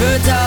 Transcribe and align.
Ich 0.00 0.37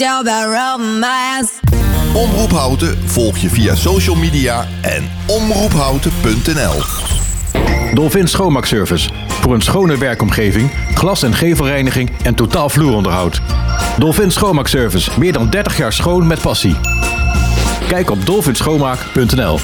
your 0.00 0.24
romance. 0.24 1.52
Omroep 2.14 2.50
Houten 2.50 2.98
volg 3.08 3.36
je 3.36 3.48
via 3.48 3.74
social 3.74 4.16
media 4.16 4.66
en 4.82 5.10
omroephouten.nl. 5.26 6.82
Dolphin 7.94 8.28
Schoonmaakservice. 8.28 9.10
Voor 9.28 9.54
een 9.54 9.62
schone 9.62 9.98
werkomgeving, 9.98 10.70
glas- 10.94 11.22
en 11.22 11.34
gevelreiniging 11.34 12.10
en 12.22 12.34
totaal 12.34 12.68
vloeronderhoud. 12.68 13.40
Dolphin 13.98 14.30
Schoonmaakservice. 14.30 15.10
Meer 15.18 15.32
dan 15.32 15.50
30 15.50 15.76
jaar 15.76 15.92
schoon 15.92 16.26
met 16.26 16.40
passie. 16.40 16.76
Kijk 17.88 18.10
op 18.10 18.26
dolphinschoonmaak.nl. 18.26 19.58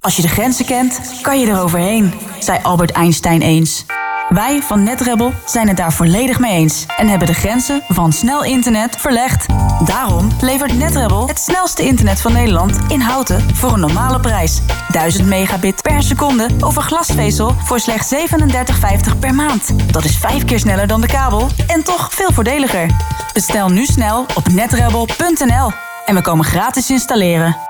Als 0.00 0.16
je 0.16 0.22
de 0.22 0.28
grenzen 0.28 0.64
kent, 0.64 1.00
kan 1.22 1.40
je 1.40 1.46
eroverheen, 1.46 2.12
zei 2.38 2.58
Albert 2.62 2.90
Einstein 2.90 3.40
eens. 3.40 3.84
Wij 4.30 4.62
van 4.62 4.82
NetRebel 4.82 5.32
zijn 5.46 5.68
het 5.68 5.76
daar 5.76 5.92
volledig 5.92 6.38
mee 6.38 6.52
eens 6.52 6.86
en 6.96 7.08
hebben 7.08 7.26
de 7.26 7.34
grenzen 7.34 7.82
van 7.88 8.12
snel 8.12 8.44
internet 8.44 8.96
verlegd. 8.96 9.46
Daarom 9.84 10.28
levert 10.40 10.78
NetRebel 10.78 11.28
het 11.28 11.38
snelste 11.38 11.82
internet 11.82 12.20
van 12.20 12.32
Nederland 12.32 12.78
in 12.88 13.00
houten 13.00 13.56
voor 13.56 13.72
een 13.72 13.80
normale 13.80 14.20
prijs. 14.20 14.60
1000 14.88 15.28
megabit 15.28 15.82
per 15.82 16.02
seconde 16.02 16.48
over 16.60 16.82
glasvezel 16.82 17.54
voor 17.64 17.80
slechts 17.80 18.14
37,50 18.14 19.18
per 19.20 19.34
maand. 19.34 19.92
Dat 19.92 20.04
is 20.04 20.16
vijf 20.16 20.44
keer 20.44 20.58
sneller 20.58 20.86
dan 20.86 21.00
de 21.00 21.06
kabel 21.06 21.46
en 21.66 21.84
toch 21.84 22.14
veel 22.14 22.32
voordeliger. 22.32 22.90
Bestel 23.32 23.68
nu 23.68 23.84
snel 23.84 24.26
op 24.36 24.48
netrebel.nl 24.48 25.72
en 26.04 26.14
we 26.14 26.20
komen 26.20 26.44
gratis 26.44 26.90
installeren. 26.90 27.69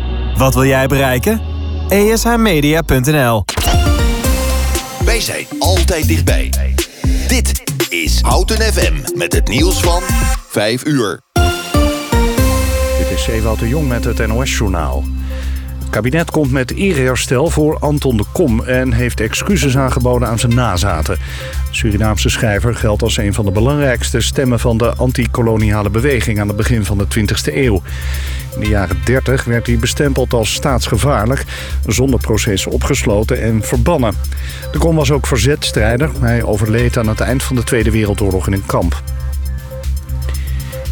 wat 0.41 0.53
wil 0.53 0.65
jij 0.65 0.87
bereiken? 0.87 1.41
ESHmedia.nl 1.89 3.45
Wij 5.05 5.19
zijn 5.19 5.45
altijd 5.59 6.07
dichtbij. 6.07 6.53
Dit 7.27 7.63
is 7.89 8.21
Houten 8.21 8.61
FM 8.61 9.17
met 9.17 9.33
het 9.33 9.47
nieuws 9.47 9.79
van 9.79 10.01
5 10.47 10.85
uur. 10.85 11.19
Dit 12.97 13.11
is 13.19 13.27
Ewout 13.27 13.59
de 13.59 13.67
Jong 13.67 13.87
met 13.87 14.03
het 14.03 14.27
NOS-journaal. 14.27 15.03
Het 15.79 15.89
kabinet 15.89 16.31
komt 16.31 16.51
met 16.51 16.73
ereherstel 16.73 17.49
voor 17.49 17.79
Anton 17.79 18.17
de 18.17 18.25
Kom... 18.31 18.63
en 18.63 18.93
heeft 18.93 19.19
excuses 19.19 19.77
aangeboden 19.77 20.27
aan 20.27 20.39
zijn 20.39 20.55
nazaten. 20.55 21.15
De 21.15 21.75
Surinaamse 21.77 22.29
schrijver 22.29 22.75
geldt 22.75 23.01
als 23.01 23.17
een 23.17 23.33
van 23.33 23.45
de 23.45 23.51
belangrijkste 23.51 24.21
stemmen... 24.21 24.59
van 24.59 24.77
de 24.77 24.93
antikoloniale 24.95 25.89
beweging 25.89 26.39
aan 26.39 26.47
het 26.47 26.57
begin 26.57 26.85
van 26.85 26.97
de 26.97 27.05
20e 27.19 27.53
eeuw. 27.53 27.81
In 28.53 28.59
de 28.59 28.67
jaren 28.67 28.97
30 29.05 29.43
werd 29.43 29.67
hij 29.67 29.77
bestempeld 29.77 30.33
als 30.33 30.53
staatsgevaarlijk... 30.53 31.45
zonder 31.87 32.19
proces 32.19 32.65
opgesloten 32.67 33.41
en 33.41 33.63
verbannen. 33.63 34.13
De 34.71 34.77
Kom 34.77 34.95
was 34.95 35.11
ook 35.11 35.27
verzetstrijder. 35.27 36.09
Hij 36.19 36.43
overleed 36.43 36.97
aan 36.97 37.07
het 37.07 37.19
eind 37.19 37.43
van 37.43 37.55
de 37.55 37.63
Tweede 37.63 37.91
Wereldoorlog 37.91 38.47
in 38.47 38.53
een 38.53 38.65
kamp. 38.65 39.01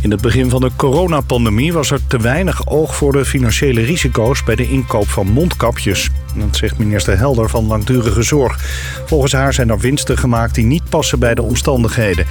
In 0.02 0.12
het 0.12 0.22
begin 0.22 0.50
van 0.50 0.62
de 0.62 0.72
coronapandemie 0.76 1.74
was 1.74 1.92
er 1.92 2.08
te 2.08 2.18
weinig 2.18 2.68
oog 2.68 2.96
voor 2.96 3.12
de 3.12 3.26
financiële 3.26 3.82
risico's 3.82 4.44
bij 4.44 4.56
de 4.56 4.70
inkoop 4.70 5.10
van 5.10 5.28
mondkapjes. 5.28 6.10
Dat 6.40 6.56
zegt 6.56 6.78
minister 6.78 7.18
Helder 7.18 7.50
van 7.50 7.68
Langdurige 7.68 8.22
Zorg. 8.22 8.60
Volgens 9.06 9.32
haar 9.32 9.54
zijn 9.54 9.70
er 9.70 9.80
winsten 9.80 10.18
gemaakt 10.18 10.56
die 10.56 10.66
niet 10.66 10.90
passen 10.90 11.20
bij 11.20 11.36
de 11.36 11.42
omstandigheden. 11.42 12.26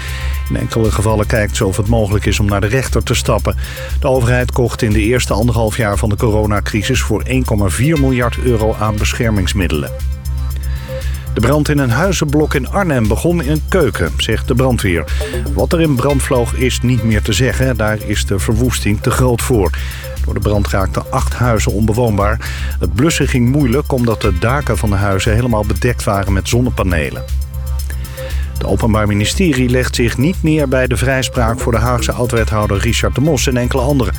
In 0.49 0.57
enkele 0.57 0.91
gevallen 0.91 1.27
kijkt 1.27 1.57
ze 1.57 1.67
of 1.67 1.77
het 1.77 1.89
mogelijk 1.89 2.27
is 2.27 2.41
om 2.41 2.47
naar 2.47 2.61
de 2.61 2.67
rechter 2.67 3.03
te 3.03 3.15
stappen. 3.15 3.57
De 4.01 4.09
overheid 4.09 4.53
kocht 4.53 4.83
in 4.83 4.93
de 4.93 5.01
eerste 5.01 5.33
anderhalf 5.33 5.77
jaar 5.77 5.97
van 5.97 6.09
de 6.09 6.17
coronacrisis 6.17 7.01
voor 7.01 7.23
1,4 7.27 7.33
miljard 7.79 8.39
euro 8.39 8.75
aan 8.81 8.97
beschermingsmiddelen. 8.97 9.91
De 11.35 11.47
brand 11.47 11.69
in 11.69 11.79
een 11.79 11.91
huizenblok 11.91 12.55
in 12.55 12.69
Arnhem 12.69 13.09
begon 13.09 13.43
in 13.43 13.51
een 13.51 13.63
keuken, 13.69 14.13
zegt 14.17 14.49
de 14.49 14.55
brandweer. 14.55 15.05
Wat 15.55 15.73
er 15.73 15.81
in 15.81 15.95
brand 15.95 16.23
vloog 16.23 16.55
is 16.55 16.81
niet 16.81 17.03
meer 17.03 17.23
te 17.23 17.33
zeggen. 17.33 17.77
Daar 17.77 17.99
is 18.07 18.27
de 18.27 18.39
verwoesting 18.39 19.01
te 19.01 19.11
groot 19.11 19.43
voor. 19.43 19.71
Door 20.29 20.37
de 20.37 20.49
brand 20.49 20.69
raakten 20.69 21.11
acht 21.11 21.35
huizen 21.35 21.73
onbewoonbaar. 21.73 22.51
Het 22.81 22.95
blussen 22.95 23.29
ging 23.29 23.49
moeilijk 23.49 23.93
omdat 23.93 24.21
de 24.21 24.39
daken 24.39 24.79
van 24.79 24.91
de 24.91 24.97
huizen 24.97 25.35
helemaal 25.35 25.65
bedekt 25.67 26.05
waren 26.05 26.33
met 26.33 26.49
zonnepanelen. 26.49 27.25
Het 28.53 28.65
Openbaar 28.65 29.07
Ministerie 29.07 29.69
legt 29.69 29.95
zich 29.95 30.19
niet 30.19 30.43
neer 30.43 30.69
bij 30.69 30.87
de 30.87 30.97
vrijspraak 30.97 31.61
voor 31.61 31.73
de 31.73 31.79
Haagse 31.79 32.13
oud-wethouder 32.13 32.79
Richard 32.79 33.15
de 33.15 33.21
Mos 33.21 33.47
en 33.47 33.57
enkele 33.57 33.83
anderen. 33.83 34.15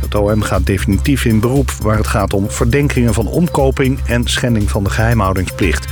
Het 0.00 0.14
OM 0.14 0.42
gaat 0.42 0.66
definitief 0.66 1.24
in 1.24 1.40
beroep 1.40 1.70
waar 1.70 1.96
het 1.96 2.06
gaat 2.06 2.32
om 2.32 2.50
verdenkingen 2.50 3.14
van 3.14 3.26
omkoping 3.26 3.98
en 4.06 4.26
schending 4.26 4.70
van 4.70 4.84
de 4.84 4.90
geheimhoudingsplicht. 4.90 5.86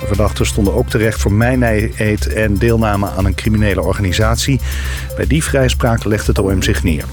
De 0.00 0.06
verdachten 0.06 0.46
stonden 0.46 0.74
ook 0.74 0.88
terecht 0.88 1.20
voor 1.20 1.32
mijneed 1.32 2.26
en 2.26 2.54
deelname 2.54 3.10
aan 3.10 3.24
een 3.24 3.34
criminele 3.34 3.82
organisatie. 3.82 4.60
Bij 5.16 5.26
die 5.26 5.44
vrijspraak 5.44 6.04
legt 6.04 6.26
het 6.26 6.38
OM 6.38 6.62
zich 6.62 6.82
neer. 6.82 7.04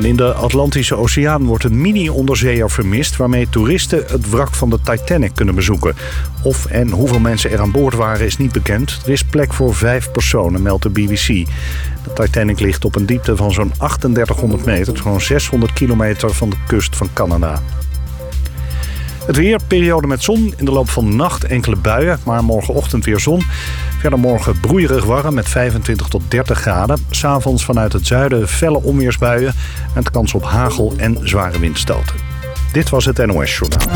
In 0.00 0.16
de 0.16 0.32
Atlantische 0.32 0.94
Oceaan 0.94 1.44
wordt 1.44 1.64
een 1.64 1.80
mini-onderzeeër 1.80 2.70
vermist... 2.70 3.16
waarmee 3.16 3.48
toeristen 3.48 4.04
het 4.06 4.30
wrak 4.30 4.54
van 4.54 4.70
de 4.70 4.78
Titanic 4.82 5.30
kunnen 5.34 5.54
bezoeken. 5.54 5.94
Of 6.42 6.66
en 6.66 6.90
hoeveel 6.90 7.18
mensen 7.18 7.50
er 7.50 7.60
aan 7.60 7.70
boord 7.70 7.94
waren 7.94 8.26
is 8.26 8.36
niet 8.36 8.52
bekend. 8.52 9.00
Er 9.04 9.12
is 9.12 9.24
plek 9.24 9.52
voor 9.52 9.74
vijf 9.74 10.10
personen, 10.10 10.62
meldt 10.62 10.82
de 10.82 10.90
BBC. 10.90 11.26
De 11.26 12.12
Titanic 12.14 12.60
ligt 12.60 12.84
op 12.84 12.96
een 12.96 13.06
diepte 13.06 13.36
van 13.36 13.52
zo'n 13.52 13.72
3800 13.78 14.64
meter... 14.64 14.96
zo'n 14.96 15.20
600 15.20 15.72
kilometer 15.72 16.34
van 16.34 16.50
de 16.50 16.56
kust 16.66 16.96
van 16.96 17.08
Canada. 17.12 17.62
Het 19.26 19.36
weer, 19.36 19.60
periode 19.66 20.06
met 20.06 20.22
zon. 20.22 20.54
In 20.56 20.64
de 20.64 20.72
loop 20.72 20.90
van 20.90 21.10
de 21.10 21.14
nacht 21.16 21.44
enkele 21.44 21.76
buien, 21.76 22.18
maar 22.24 22.44
morgenochtend 22.44 23.04
weer 23.04 23.20
zon. 23.20 23.42
Verder 24.04 24.22
morgen 24.22 24.60
broeierig 24.60 25.04
warm 25.04 25.34
met 25.34 25.48
25 25.48 26.08
tot 26.08 26.22
30 26.28 26.60
graden. 26.60 27.06
S'avonds 27.10 27.64
vanuit 27.64 27.92
het 27.92 28.06
zuiden 28.06 28.48
felle 28.48 28.82
onweersbuien. 28.82 29.54
Met 29.94 30.10
kans 30.10 30.34
op 30.34 30.44
hagel 30.44 30.92
en 30.96 31.18
zware 31.22 31.58
windstoten. 31.58 32.14
Dit 32.72 32.90
was 32.90 33.04
het 33.04 33.26
NOS 33.26 33.56
Journaal. 33.56 33.88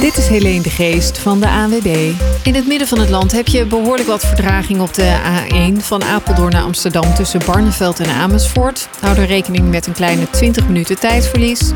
Dit 0.00 0.16
is 0.16 0.28
Helene 0.28 0.62
de 0.62 0.70
Geest 0.70 1.18
van 1.18 1.40
de 1.40 1.48
ANWB. 1.48 2.12
In 2.42 2.54
het 2.54 2.66
midden 2.66 2.88
van 2.88 2.98
het 2.98 3.08
land 3.08 3.32
heb 3.32 3.46
je 3.46 3.66
behoorlijk 3.66 4.08
wat 4.08 4.26
verdraging 4.26 4.80
op 4.80 4.94
de 4.94 5.16
A1 5.24 5.84
van 5.84 6.04
Apeldoorn 6.04 6.52
naar 6.52 6.62
Amsterdam 6.62 7.14
tussen 7.14 7.40
Barneveld 7.46 8.00
en 8.00 8.10
Amersfoort. 8.10 8.88
Hou 9.00 9.16
er 9.16 9.26
rekening 9.26 9.70
met 9.70 9.86
een 9.86 9.92
kleine 9.92 10.30
20 10.30 10.66
minuten 10.66 10.98
tijdverlies. 10.98 11.72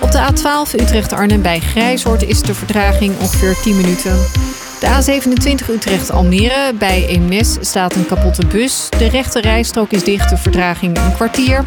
Op 0.00 0.12
de 0.12 0.18
A12 0.18 0.80
Utrecht-Arnhem 0.80 1.42
bij 1.42 1.60
Grijzoord 1.60 2.22
is 2.22 2.42
de 2.42 2.54
verdraging 2.54 3.18
ongeveer 3.18 3.56
10 3.62 3.76
minuten. 3.76 4.16
De 4.80 4.86
A27 4.86 5.70
Utrecht-Almere 5.70 6.72
bij 6.78 7.06
Eemnes 7.06 7.56
staat 7.60 7.94
een 7.94 8.06
kapotte 8.06 8.46
bus. 8.46 8.88
De 8.98 9.08
rechte 9.08 9.40
rijstrook 9.40 9.90
is 9.90 10.04
dicht, 10.04 10.28
de 10.30 10.36
verdraging 10.36 10.96
een 10.98 11.14
kwartier. 11.14 11.64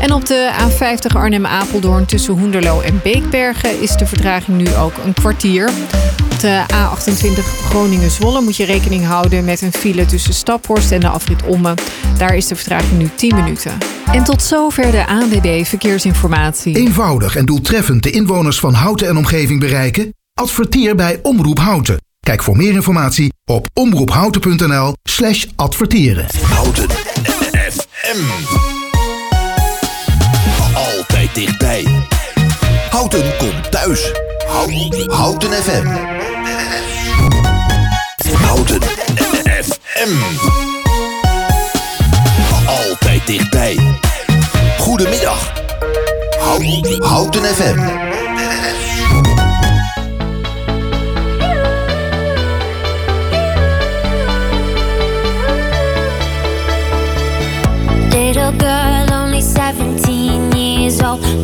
En 0.00 0.12
op 0.12 0.26
de 0.26 0.50
A50 0.60 1.16
Arnhem-Apeldoorn 1.16 2.06
tussen 2.06 2.38
Hoenderloo 2.38 2.80
en 2.80 3.00
Beekbergen 3.02 3.80
is 3.80 3.96
de 3.96 4.06
verdraging 4.06 4.56
nu 4.56 4.74
ook 4.74 4.92
een 5.04 5.14
kwartier. 5.14 5.70
Op 6.32 6.40
de 6.40 6.64
A28 6.74 7.38
Groningen-Zwolle 7.68 8.40
moet 8.40 8.56
je 8.56 8.64
rekening 8.64 9.04
houden 9.04 9.44
met 9.44 9.62
een 9.62 9.72
file 9.72 10.06
tussen 10.06 10.34
Staphorst 10.34 10.92
en 10.92 11.00
de 11.00 11.08
afrit 11.08 11.42
Omme. 11.42 11.74
Daar 12.18 12.36
is 12.36 12.46
de 12.46 12.56
vertraging 12.56 12.98
nu 12.98 13.10
10 13.14 13.34
minuten. 13.34 13.78
En 14.12 14.24
tot 14.24 14.42
zover 14.42 14.90
de 14.90 15.06
ANWB 15.06 15.64
Verkeersinformatie. 15.64 16.76
Eenvoudig 16.76 17.36
en 17.36 17.46
doeltreffend 17.46 18.02
de 18.02 18.10
inwoners 18.10 18.60
van 18.60 18.74
Houten 18.74 19.08
en 19.08 19.16
omgeving 19.16 19.60
bereiken? 19.60 20.14
Adverteer 20.34 20.94
bij 20.94 21.18
Omroep 21.22 21.58
Houten. 21.58 22.04
Kijk 22.26 22.42
voor 22.42 22.56
meer 22.56 22.72
informatie 22.72 23.32
op 23.44 23.68
omroephouten.nl 23.74 24.94
slash 25.02 25.46
adverteren. 25.56 26.26
Houten 26.42 26.90
FM. 27.70 28.20
Altijd 30.74 31.34
dichtbij. 31.34 31.86
Houten 32.90 33.36
komt 33.38 33.70
thuis. 33.70 34.12
Houten, 35.06 35.52
FM. 35.52 35.86
Houten 38.32 38.82
FM. 39.62 40.12
Altijd 42.66 43.26
dichtbij. 43.26 43.78
Goedemiddag. 44.78 45.52
Houten 46.98 47.42
FM. 47.44 47.78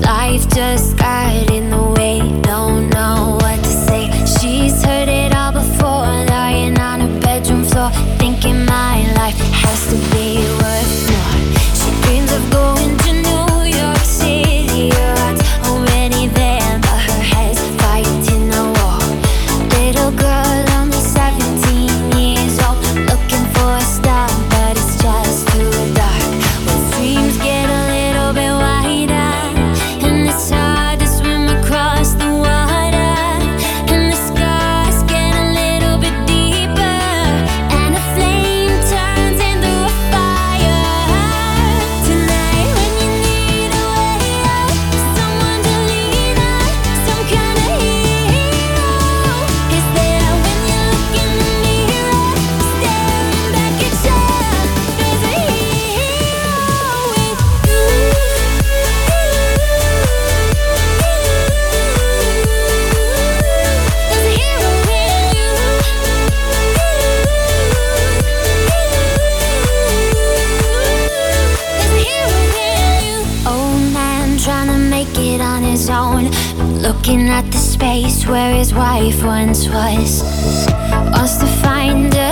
Life 0.01 0.49
just 0.51 0.97
got 0.97 1.51
in 1.51 1.71
the 1.71 1.83
way, 1.83 2.02
at 77.29 77.51
the 77.51 77.59
space 77.59 78.27
where 78.27 78.55
his 78.55 78.73
wife 78.73 79.23
once 79.25 79.69
was. 79.69 80.23
Wants 81.13 81.37
to 81.37 81.47
find 81.63 82.15
us 82.15 82.32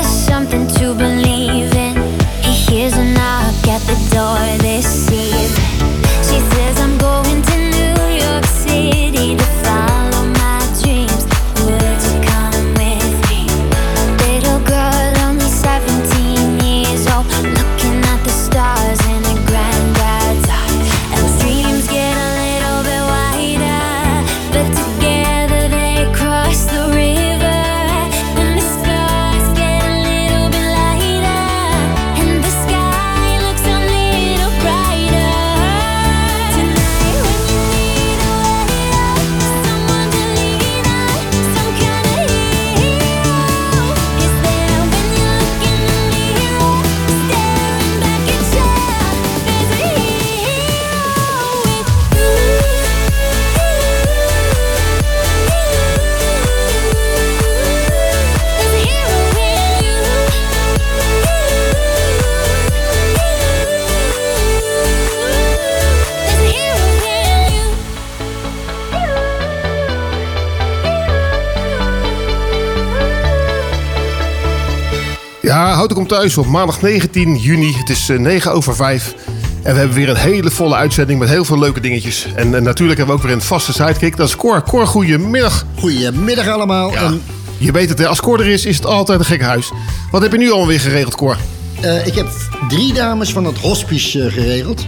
thuis 76.10 76.38
op 76.38 76.46
maandag 76.46 76.80
19 76.82 77.36
juni. 77.36 77.74
Het 77.76 77.88
is 77.90 78.08
eh, 78.08 78.18
9 78.18 78.52
over 78.52 78.74
5. 78.76 79.14
En 79.62 79.72
we 79.72 79.78
hebben 79.78 79.96
weer 79.96 80.08
een 80.08 80.16
hele 80.16 80.50
volle 80.50 80.74
uitzending 80.74 81.18
met 81.18 81.28
heel 81.28 81.44
veel 81.44 81.58
leuke 81.58 81.80
dingetjes. 81.80 82.26
En, 82.34 82.54
eh, 82.54 82.60
natuurlijk 82.62 82.98
hebben 82.98 83.16
we 83.16 83.22
ook 83.22 83.26
weer 83.28 83.36
een 83.36 83.42
vaste 83.42 83.72
sidekick. 83.72 84.16
Dat 84.16 84.28
is 84.28 84.36
Cor. 84.36 84.62
Cor, 84.62 84.86
goedemiddag. 84.86 85.66
Goedemiddag 85.78 86.48
allemaal. 86.48 86.92
Ja, 86.92 87.02
En, 87.02 87.22
je 87.58 87.72
weet 87.72 87.88
het, 87.88 87.98
hè, 87.98 88.06
als 88.08 88.20
Cor 88.20 88.40
er 88.40 88.46
is, 88.48 88.64
is 88.66 88.76
het 88.76 88.86
altijd 88.86 89.18
een 89.18 89.24
gek 89.24 89.42
huis. 89.42 89.70
Wat 90.10 90.22
heb 90.22 90.32
je 90.32 90.38
nu 90.38 90.52
alweer 90.52 90.80
geregeld, 90.80 91.14
Cor? 91.16 91.36
eh, 91.80 92.06
ik 92.06 92.14
heb 92.14 92.28
drie 92.68 92.92
dames 92.92 93.32
van 93.32 93.44
het 93.44 93.58
hospice 93.58 94.24
eh, 94.26 94.32
geregeld. 94.32 94.86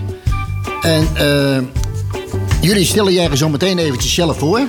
En 0.83 1.07
eh, 1.15 1.59
jullie 2.61 2.85
stellen 2.85 3.13
jij 3.13 3.37
zo 3.37 3.49
meteen 3.49 3.79
eventjes 3.79 4.15
zelf 4.15 4.39
voor. 4.39 4.61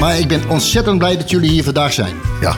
Maar 0.00 0.18
ik 0.18 0.28
ben 0.28 0.42
ontzettend 0.48 0.98
blij 0.98 1.16
dat 1.16 1.30
jullie 1.30 1.50
hier 1.50 1.64
vandaag 1.64 1.92
zijn. 1.92 2.12
Ja. 2.40 2.56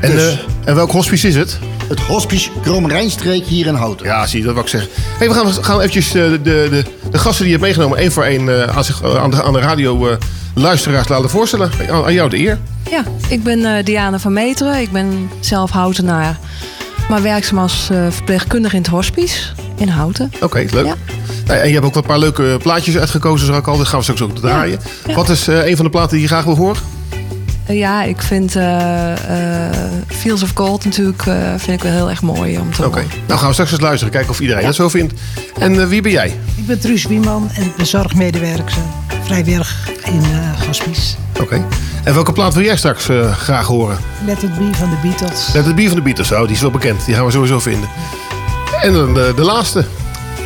En, 0.00 0.10
Dus- 0.10 0.32
eh, 0.32 0.38
en 0.64 0.74
welk 0.74 0.90
hospice 0.90 1.28
is 1.28 1.34
het? 1.34 1.58
Het 1.94 2.02
hospice 2.02 2.50
Kromerijnstreek 2.62 3.44
hier 3.44 3.66
in 3.66 3.74
Houten. 3.74 4.06
Ja, 4.06 4.26
zie 4.26 4.38
je, 4.38 4.44
dat 4.44 4.54
wil 4.54 4.62
ik 4.62 4.68
zeggen. 4.68 4.90
Hey, 5.18 5.28
we 5.28 5.34
gaan, 5.34 5.46
we 5.46 5.62
gaan 5.62 5.76
eventjes 5.76 6.06
eh, 6.06 6.12
de, 6.12 6.40
de, 6.42 6.84
de 7.10 7.18
gasten 7.18 7.44
die 7.44 7.44
je 7.44 7.50
hebt 7.50 7.62
meegenomen... 7.62 7.98
één 7.98 8.12
voor 8.12 8.22
één 8.24 8.62
eh, 8.62 8.76
aan, 8.76 8.84
zich, 8.84 9.02
eh, 9.02 9.22
aan, 9.22 9.30
de, 9.30 9.42
aan 9.42 9.52
de 9.52 9.58
radio 9.60 10.08
eh, 10.08 10.16
luisteraars 10.54 11.08
laten 11.08 11.30
voorstellen. 11.30 11.70
Aan, 11.90 12.04
aan 12.04 12.12
jou 12.12 12.30
de 12.30 12.38
eer. 12.38 12.58
Ja, 12.90 13.02
ik 13.28 13.42
ben 13.42 13.76
eh, 13.76 13.84
Diana 13.84 14.18
van 14.18 14.32
Meteren. 14.32 14.80
Ik 14.80 14.92
ben 14.92 15.30
zelf 15.40 15.70
houtenaar. 15.70 16.38
Maar 17.08 17.22
werkzaam 17.22 17.58
als 17.58 17.90
verpleegkundige 18.10 18.76
in 18.76 18.82
het 18.82 18.90
hospice 18.90 19.40
in 19.76 19.88
Houten. 19.88 20.32
Oké, 20.40 20.64
leuk. 20.70 20.86
Ja. 20.86 20.94
Nou, 21.46 21.58
en 21.60 21.66
je 21.66 21.74
hebt 21.74 21.86
ook 21.86 21.94
wat 21.94 22.06
paar 22.06 22.18
leuke 22.18 22.58
plaatjes 22.62 22.96
uitgekozen, 22.96 23.46
zag 23.46 23.58
ik 23.58 23.66
al. 23.66 23.76
Dat 23.76 23.86
gaan 23.86 23.98
we 23.98 24.02
straks 24.02 24.22
ook 24.22 24.38
draaien. 24.38 24.78
Ja. 25.06 25.14
Wat 25.14 25.28
is 25.28 25.48
eh, 25.48 25.66
een 25.66 25.76
van 25.76 25.84
de 25.84 25.90
platen 25.90 26.10
die 26.10 26.20
je 26.20 26.26
graag 26.26 26.44
wil 26.44 26.56
horen? 26.56 26.82
Eh, 27.66 27.78
ja, 27.78 28.02
ik 28.02 28.22
vind 28.22 28.56
eh, 28.56 29.12
eh, 29.68 29.74
Fields 30.06 30.42
of 30.42 30.50
Gold 30.54 30.84
natuurlijk 30.84 31.26
eh, 31.26 31.34
vind 31.56 31.76
ik 31.76 31.82
wel 31.82 31.92
heel 31.92 32.10
erg 32.10 32.22
mooi 32.22 32.58
om 32.58 32.72
te 32.72 32.86
Oké, 32.86 33.04
nou 33.26 33.38
gaan 33.38 33.46
we 33.46 33.52
straks 33.52 33.72
eens 33.72 33.80
luisteren. 33.80 34.12
Kijken 34.12 34.30
of 34.30 34.40
iedereen 34.40 34.64
dat 34.64 34.74
zo 34.74 34.88
vindt. 34.88 35.14
En 35.58 35.88
wie 35.88 36.02
ben 36.02 36.12
jij? 36.12 36.38
Ik 36.56 36.66
ben 36.66 36.80
Truus 36.80 37.04
Wieman 37.06 37.50
en 37.54 37.72
bezorgmedewerker 37.76 38.76
vrijwillig 39.24 39.90
in 40.04 40.22
eh 40.22 40.66
hospice. 40.66 41.16
Oké. 41.40 41.64
En 42.04 42.14
welke 42.14 42.32
plaat 42.32 42.54
wil 42.54 42.64
jij 42.64 42.76
straks 42.76 43.08
graag 43.32 43.66
horen? 43.66 43.98
Let 44.26 44.42
It 44.42 44.58
Be 44.58 44.70
van 44.72 44.90
de 44.90 44.96
Beatles. 45.02 45.52
Let 45.52 45.66
It 45.66 45.74
Be 45.74 45.86
van 45.86 45.96
de 45.96 46.02
Beatles. 46.02 46.32
Oh, 46.32 46.40
die 46.40 46.50
is 46.50 46.60
wel 46.60 46.70
bekend. 46.70 47.04
Die 47.04 47.14
gaan 47.14 47.24
we 47.24 47.30
sowieso 47.30 47.60
vinden. 47.60 47.88
En 48.82 48.92
dan 48.92 49.14
de, 49.14 49.32
de 49.36 49.42
laatste. 49.42 49.84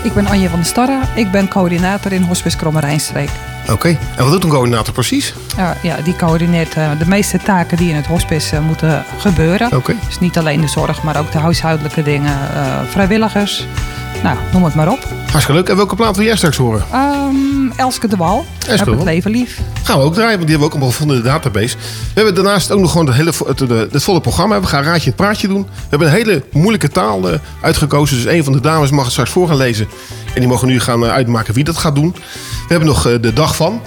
Ik 0.03 0.15
ben 0.15 0.27
Anje 0.27 0.49
van 0.49 0.59
der 0.59 0.69
Starre. 0.69 1.01
Ik 1.15 1.31
ben 1.31 1.49
coördinator 1.49 2.13
in 2.13 2.23
Hospice 2.23 2.57
Krommerijnstreek. 2.57 3.31
Oké. 3.71 3.89
En 3.89 4.25
wat 4.25 4.31
doet 4.31 4.45
een 4.45 4.51
coördinator 4.51 4.95
precies? 4.95 5.35
Ja, 5.57 5.77
ja, 5.83 5.97
die 5.97 6.17
coördineert 6.17 6.75
eh, 6.75 6.91
de 6.99 7.07
meeste 7.07 7.39
taken 7.39 7.77
die 7.77 7.89
in 7.89 7.95
het 7.95 8.07
hospice 8.07 8.57
eh, 8.57 8.63
moeten 8.63 9.05
gebeuren. 9.19 9.77
Oké. 9.77 9.95
Dus 10.07 10.19
niet 10.19 10.39
alleen 10.39 10.61
de 10.61 10.69
zorg, 10.69 11.03
maar 11.03 11.19
ook 11.19 11.33
de 11.33 11.39
huishoudelijke 11.39 12.03
dingen, 12.03 12.55
eh, 12.55 12.81
vrijwilligers. 12.89 13.67
Nou, 14.23 14.37
noem 14.53 14.65
het 14.65 14.75
maar 14.75 14.89
op. 14.89 15.05
Hartstikke 15.19 15.53
leuk. 15.53 15.69
En 15.69 15.77
welke 15.77 15.95
plaat 15.95 16.17
wil 16.17 16.25
jij 16.25 16.37
straks 16.37 16.57
horen? 16.57 16.85
Ehm, 16.93 17.48
Elske 17.77 18.09
de 18.09 18.17
Wal. 18.17 18.45
de 18.59 18.71
Heb 18.73 18.87
het 18.87 19.03
leven 19.03 19.31
lief. 19.31 19.59
Gaan 19.83 19.99
we 19.99 20.05
ook 20.05 20.15
draaien, 20.15 20.37
want 20.39 20.49
die 20.49 20.51
hebben 20.59 20.59
we 20.59 20.65
ook 20.65 20.71
allemaal 20.71 20.91
gevonden 20.91 21.17
in 21.17 21.23
de 21.23 21.29
database. 21.29 21.77
We 21.77 21.83
hebben 22.15 22.35
daarnaast 22.35 22.71
ook 22.71 22.81
nog 22.81 22.91
gewoon 22.91 23.07
het, 23.07 23.15
hele, 23.17 23.33
het, 23.47 23.59
de- 23.59 23.89
het 23.93 24.03
volle 24.03 24.21
programma. 24.21 24.61
We 24.61 24.67
gaan 24.67 24.83
Raadje 24.83 25.07
het 25.07 25.17
Praatje 25.17 25.49
doen. 25.49 25.63
We 25.63 25.69
hebben 25.89 26.09
een 26.09 26.15
hele 26.15 26.43
moeilijke 26.53 26.89
taal 26.89 27.31
eh, 27.31 27.39
uitgekozen. 27.63 28.17
Dus 28.17 28.25
een 28.33 28.45
van 28.45 28.53
de 28.53 28.61
dames 28.61 28.91
mag 28.91 29.03
het 29.03 29.13
straks 29.13 29.31
voor 29.31 29.49
gaan 29.49 29.57
lezen. 29.57 29.89
En 30.35 30.41
die 30.41 30.49
mogen 30.49 30.69
nu 30.69 30.81
gaan 30.81 31.05
eh, 31.05 31.11
uitmaken 31.13 31.55
wie 31.55 31.65
dat 31.65 31.77
gaat 31.77 31.95
doen. 31.95 32.13
We 32.13 32.67
hebben 32.69 32.89
nog 32.89 33.07
eh, 33.07 33.13
de 33.21 33.33
dag 33.33 33.57
van. 33.57 33.81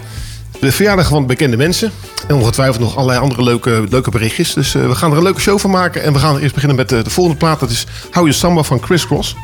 De 0.59 0.71
verjaardag 0.71 1.07
van 1.07 1.25
bekende 1.25 1.57
mensen. 1.57 1.91
En 2.27 2.35
ongetwijfeld 2.35 2.79
nog 2.79 2.95
allerlei 2.95 3.19
andere 3.19 3.43
leuke, 3.43 3.83
leuke 3.89 4.11
berichtjes. 4.11 4.53
Dus 4.53 4.71
we 4.73 4.95
gaan 4.95 5.11
er 5.11 5.17
een 5.17 5.23
leuke 5.23 5.39
show 5.41 5.59
van 5.59 5.69
maken. 5.69 6.03
En 6.03 6.13
we 6.13 6.19
gaan 6.19 6.37
eerst 6.37 6.53
beginnen 6.53 6.77
met 6.77 6.91
eh, 6.91 7.03
de 7.03 7.09
volgende 7.09 7.37
plaat. 7.39 7.59
Dat 7.59 7.69
is 7.69 7.85
Hou 8.11 8.27
je 8.27 8.33
Samba 8.33 8.63
van 8.63 8.81
Chris 8.83 9.05
Cross. 9.05 9.35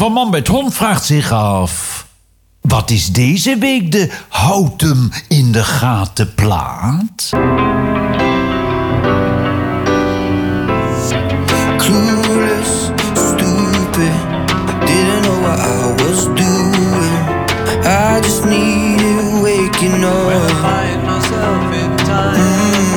van 0.00 0.12
Man 0.12 0.30
met 0.30 0.48
Hond 0.48 0.74
vraagt 0.74 1.04
zich 1.04 1.32
af... 1.32 2.06
Wat 2.60 2.90
is 2.90 3.06
deze 3.06 3.58
week 3.58 3.92
de 3.92 4.10
houtem 4.28 5.10
in 5.28 5.52
de 5.52 5.64
gaten 5.64 6.34
plaat? 6.34 7.28
Clueless, 11.76 12.90
stupid, 13.12 14.14
I 14.68 14.86
didn't 14.86 15.22
know 15.22 15.40
what 15.42 15.58
I 15.58 16.02
was 16.02 16.24
doing. 16.24 17.14
I 17.84 18.20
just 18.22 18.44
needed 18.44 19.40
waking 19.42 20.04
up. 20.04 20.26
Well, 20.26 20.48
find 20.48 21.02
myself 21.02 21.74
in 21.74 21.96
time. 21.96 22.36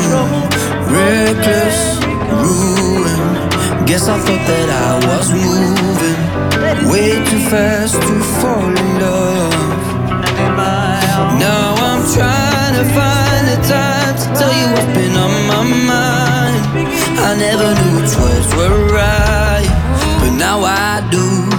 Mm, 0.10 0.50
reckless, 0.94 1.98
ruin. 2.30 3.86
Guess 3.86 4.08
I 4.08 4.18
thought 4.18 4.46
that 4.46 4.70
I 4.70 5.08
was 5.08 5.32
moving. 5.32 5.83
Way 6.94 7.10
too 7.26 7.40
fast 7.50 7.96
to 7.96 8.20
fall 8.40 8.70
in 8.70 9.00
love. 9.00 9.84
Now 11.40 11.74
I'm 11.88 12.04
trying 12.14 12.76
to 12.78 12.86
find 12.94 13.48
the 13.48 13.58
time 13.68 14.16
to 14.22 14.26
tell 14.38 14.54
you 14.54 14.68
what's 14.74 14.94
been 14.96 15.16
on 15.18 15.34
my 15.48 15.64
mind. 15.90 16.62
I 17.18 17.36
never 17.36 17.74
knew 17.74 17.96
which 18.00 18.16
words 18.16 18.56
were 18.56 18.94
right, 18.94 19.68
but 20.20 20.38
now 20.38 20.60
I 20.62 21.02
do. 21.10 21.53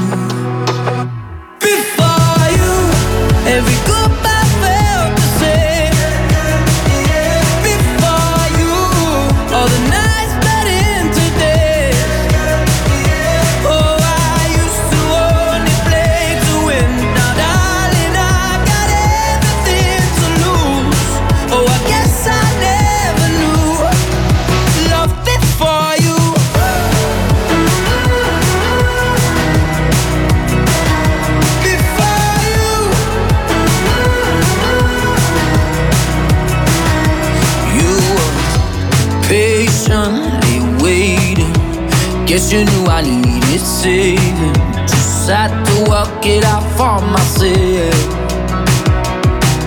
receiving. 43.65 44.53
Just 44.87 45.31
had 45.31 45.49
to 45.65 45.91
work 45.91 46.27
it 46.27 46.45
out 46.45 46.67
for 46.77 47.01
myself. 47.17 47.97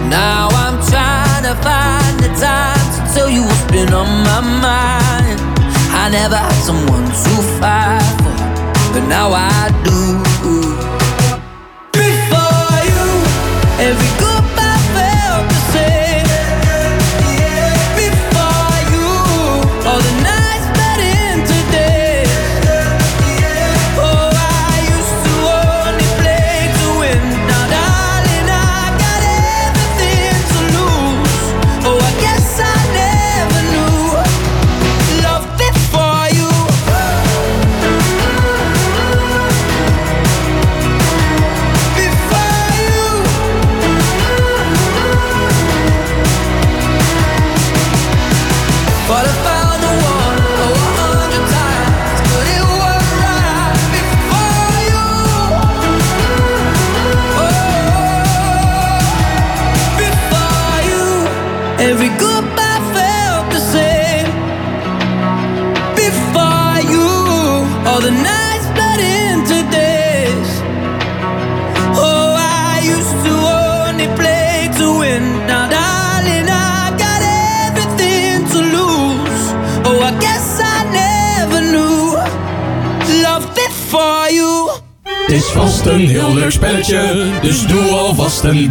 Now 0.08 0.50
I'm 0.64 0.78
trying 0.92 1.44
to 1.50 1.56
find 1.66 2.16
the 2.22 2.30
time 2.38 2.88
to 2.94 3.02
tell 3.14 3.28
you 3.28 3.42
what's 3.42 3.72
been 3.72 3.92
on 3.94 4.10
my 4.30 4.42
mind. 4.68 5.40
I 6.04 6.10
never 6.12 6.38
had 6.38 6.62
someone 6.70 7.08
to 7.24 7.34
fight 7.58 8.18
for, 8.22 8.38
but 8.94 9.08
now 9.08 9.32
I 9.34 9.72
do. 9.84 9.97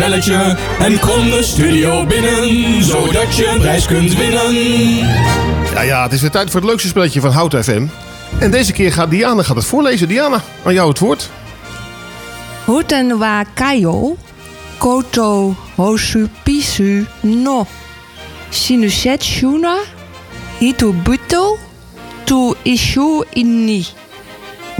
Een 0.02 0.10
belletje. 0.10 0.56
En 0.78 0.98
kom 0.98 1.30
de 1.30 1.42
studio 1.42 2.06
binnen, 2.06 2.82
zodat 2.84 3.36
je 3.36 3.48
een 3.48 3.58
prijs 3.58 3.86
kunt 3.86 4.16
winnen. 4.16 4.54
Ja, 5.74 5.80
ja, 5.80 6.02
het 6.02 6.12
is 6.12 6.20
weer 6.20 6.30
tijd 6.30 6.50
voor 6.50 6.60
het 6.60 6.68
leukste 6.68 6.88
spelletje 6.88 7.20
van 7.20 7.30
Hout 7.30 7.54
FM. 7.64 7.86
En 8.38 8.50
deze 8.50 8.72
keer 8.72 8.92
gaat 8.92 9.10
Diana 9.10 9.42
gaat 9.42 9.56
het 9.56 9.64
voorlezen. 9.64 10.08
Diana, 10.08 10.42
aan 10.64 10.74
jou 10.74 10.88
het 10.88 10.98
woord. 10.98 11.30
Houten 12.64 13.18
wa 13.18 13.44
kayo, 13.54 14.16
koto 14.78 15.54
hosu 15.74 16.28
pisu 16.42 17.06
no. 17.20 17.66
Sinuset 18.48 19.24
shuna, 19.24 19.76
hitu 20.58 20.92
buto, 20.92 21.58
tu 22.24 22.54
ishu 22.62 23.24
inni. 23.32 23.86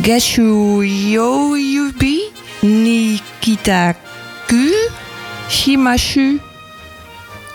Geshu 0.02 0.82
yo 1.10 1.56
yubi, 1.56 2.20
ni 2.60 3.20
kita 3.40 3.94
ku, 4.46 4.70
shimashu, 5.48 6.40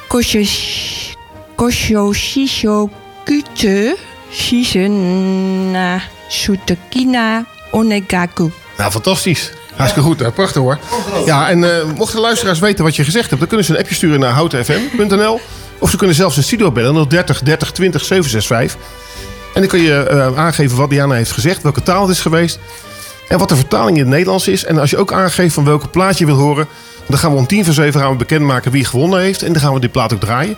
kosho, 0.10 0.44
kosho 1.56 2.14
shisho 2.14 2.90
kute, 3.26 3.96
shishena, 4.32 6.02
shutakina, 6.30 7.46
onegaku. 7.72 8.52
Nou, 8.78 8.92
fantastisch. 8.92 9.52
Hartstikke 9.76 10.10
goed, 10.10 10.20
hè? 10.20 10.32
prachtig 10.32 10.62
hoor. 10.62 10.80
Ja, 11.26 11.50
en 11.50 11.64
eh, 11.64 11.86
mochten 11.98 12.20
luisteraars 12.20 12.60
weten 12.60 12.84
wat 12.84 12.96
je 12.96 13.04
gezegd 13.04 13.28
hebt, 13.28 13.40
dan 13.40 13.48
kunnen 13.48 13.66
ze 13.66 13.74
een 13.74 13.80
appje 13.80 13.96
sturen 13.96 14.20
naar 14.20 14.32
houtenfm.nl. 14.32 15.40
Of 15.80 15.90
ze 15.90 15.98
kunnen 15.98 16.16
zelfs 16.16 16.38
een 16.38 16.44
studio 16.44 16.72
bellen, 16.72 17.10
030 17.10 17.42
30 17.42 17.72
20 17.72 18.06
765. 18.06 18.80
En 19.54 19.62
dan 19.62 19.70
kun 19.70 19.82
je 19.82 20.04
eh, 20.04 20.38
aangeven 20.38 20.78
wat 20.78 20.90
Diana 20.90 21.16
heeft 21.16 21.32
gezegd, 21.32 21.62
welke 21.62 21.84
taal 21.84 22.02
het 22.02 22.12
is 22.12 22.22
geweest. 22.22 22.60
En 23.28 23.38
wat 23.38 23.50
de 23.50 23.56
vertaling 23.56 23.98
in 23.98 24.04
het 24.04 24.12
Nederlands 24.12 24.48
is. 24.48 24.66
En 24.66 24.78
als 24.78 24.90
je 24.90 24.98
ook 24.98 25.14
aangeeft 25.14 25.54
van 25.54 25.66
welke 25.66 25.88
plaat 25.88 26.18
je 26.18 26.26
wil 26.26 26.36
horen, 26.36 26.68
dan 27.08 27.18
gaan 27.18 27.32
we 27.32 27.38
om 27.38 27.48
tien 27.48 27.66
voor 27.66 27.74
zeven 27.74 28.00
gaan 28.00 28.12
we 28.12 28.18
bekendmaken 28.18 28.72
wie 28.72 28.86
gewonnen 28.86 29.20
heeft. 29.20 29.44
En 29.44 29.54
dan 29.54 29.62
gaan 29.62 29.74
we 29.74 29.80
die 29.80 29.90
plaat 29.90 30.14
ook 30.14 30.20
draaien. 30.20 30.58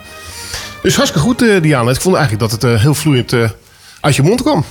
Dus 0.82 0.96
hartstikke 0.96 1.26
goed, 1.26 1.42
eh, 1.42 1.62
Diana. 1.62 1.90
Ik 1.90 2.00
vond 2.00 2.16
eigenlijk 2.16 2.50
dat 2.50 2.62
het 2.62 2.72
eh, 2.72 2.80
heel 2.80 2.94
vloeiend 2.94 3.32
eh, 3.32 3.48
uit 4.00 4.16
je 4.16 4.22
mond 4.22 4.42
kwam. 4.42 4.64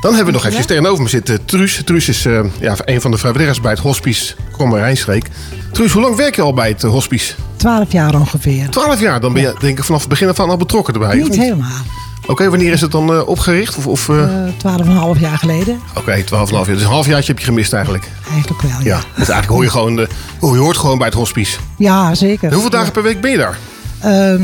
Dan 0.00 0.14
hebben 0.14 0.34
we 0.34 0.40
nog 0.40 0.52
even 0.52 0.66
tegenover 0.66 1.02
me 1.02 1.08
zitten 1.08 1.44
Truus. 1.44 1.82
Truus 1.84 2.08
is 2.08 2.22
ja, 2.60 2.76
een 2.84 3.00
van 3.00 3.10
de 3.10 3.18
vrijwilligers 3.18 3.60
bij 3.60 3.70
het 3.70 3.80
hospice 3.80 4.34
Kromme 4.52 4.78
Rijnstreek. 4.78 5.26
Truus, 5.72 5.92
hoe 5.92 6.02
lang 6.02 6.16
werk 6.16 6.36
je 6.36 6.42
al 6.42 6.54
bij 6.54 6.68
het 6.68 6.82
hospice? 6.82 7.34
Twaalf 7.56 7.92
jaar 7.92 8.14
ongeveer. 8.14 8.70
Twaalf 8.70 9.00
jaar. 9.00 9.20
Dan 9.20 9.32
ben 9.32 9.42
je 9.42 9.54
denk 9.60 9.78
ik 9.78 9.84
vanaf 9.84 10.00
het 10.00 10.08
begin 10.08 10.28
af 10.28 10.40
aan 10.40 10.50
al 10.50 10.56
betrokken 10.56 10.94
erbij. 10.94 11.16
Niet 11.16 11.36
helemaal. 11.36 11.82
Oké, 12.26 12.48
wanneer 12.50 12.72
is 12.72 12.80
het 12.80 12.90
dan 12.90 13.12
eh, 13.14 13.28
opgericht? 13.28 13.76
Of, 13.76 13.86
of, 13.86 14.08
eh, 14.08 14.22
Eh, 14.46 14.52
Twaalf 14.56 14.80
en 14.80 14.86
een 14.86 14.96
half 14.96 15.18
jaar 15.20 15.38
geleden. 15.38 15.80
Oké, 15.96 16.12
een 16.12 16.24
half 16.30 16.50
jaar. 16.50 16.64
Dus 16.64 16.82
een 16.82 16.88
halfjaartje 16.88 17.32
heb 17.32 17.38
je 17.40 17.44
gemist 17.46 17.72
eigenlijk. 17.72 18.10
Eigenlijk 18.32 18.62
wel, 18.62 18.70
ja. 18.70 18.78
Ja, 18.82 18.96
dus 18.98 19.28
eigenlijk 19.28 19.48
hoor 19.48 19.62
je 19.64 19.70
gewoon, 19.70 19.96
de, 19.96 20.08
oh, 20.40 20.54
je 20.54 20.60
hoort 20.60 20.76
gewoon 20.76 20.98
bij 20.98 21.06
het 21.06 21.16
hospice. 21.16 21.58
Ja, 21.78 22.14
zeker. 22.14 22.44
En 22.48 22.52
hoeveel 22.52 22.70
dagen 22.70 22.92
per 22.92 23.02
week 23.02 23.20
ben 23.20 23.30
je 23.30 23.36
daar? 23.36 23.58
Ehm, 24.00 24.42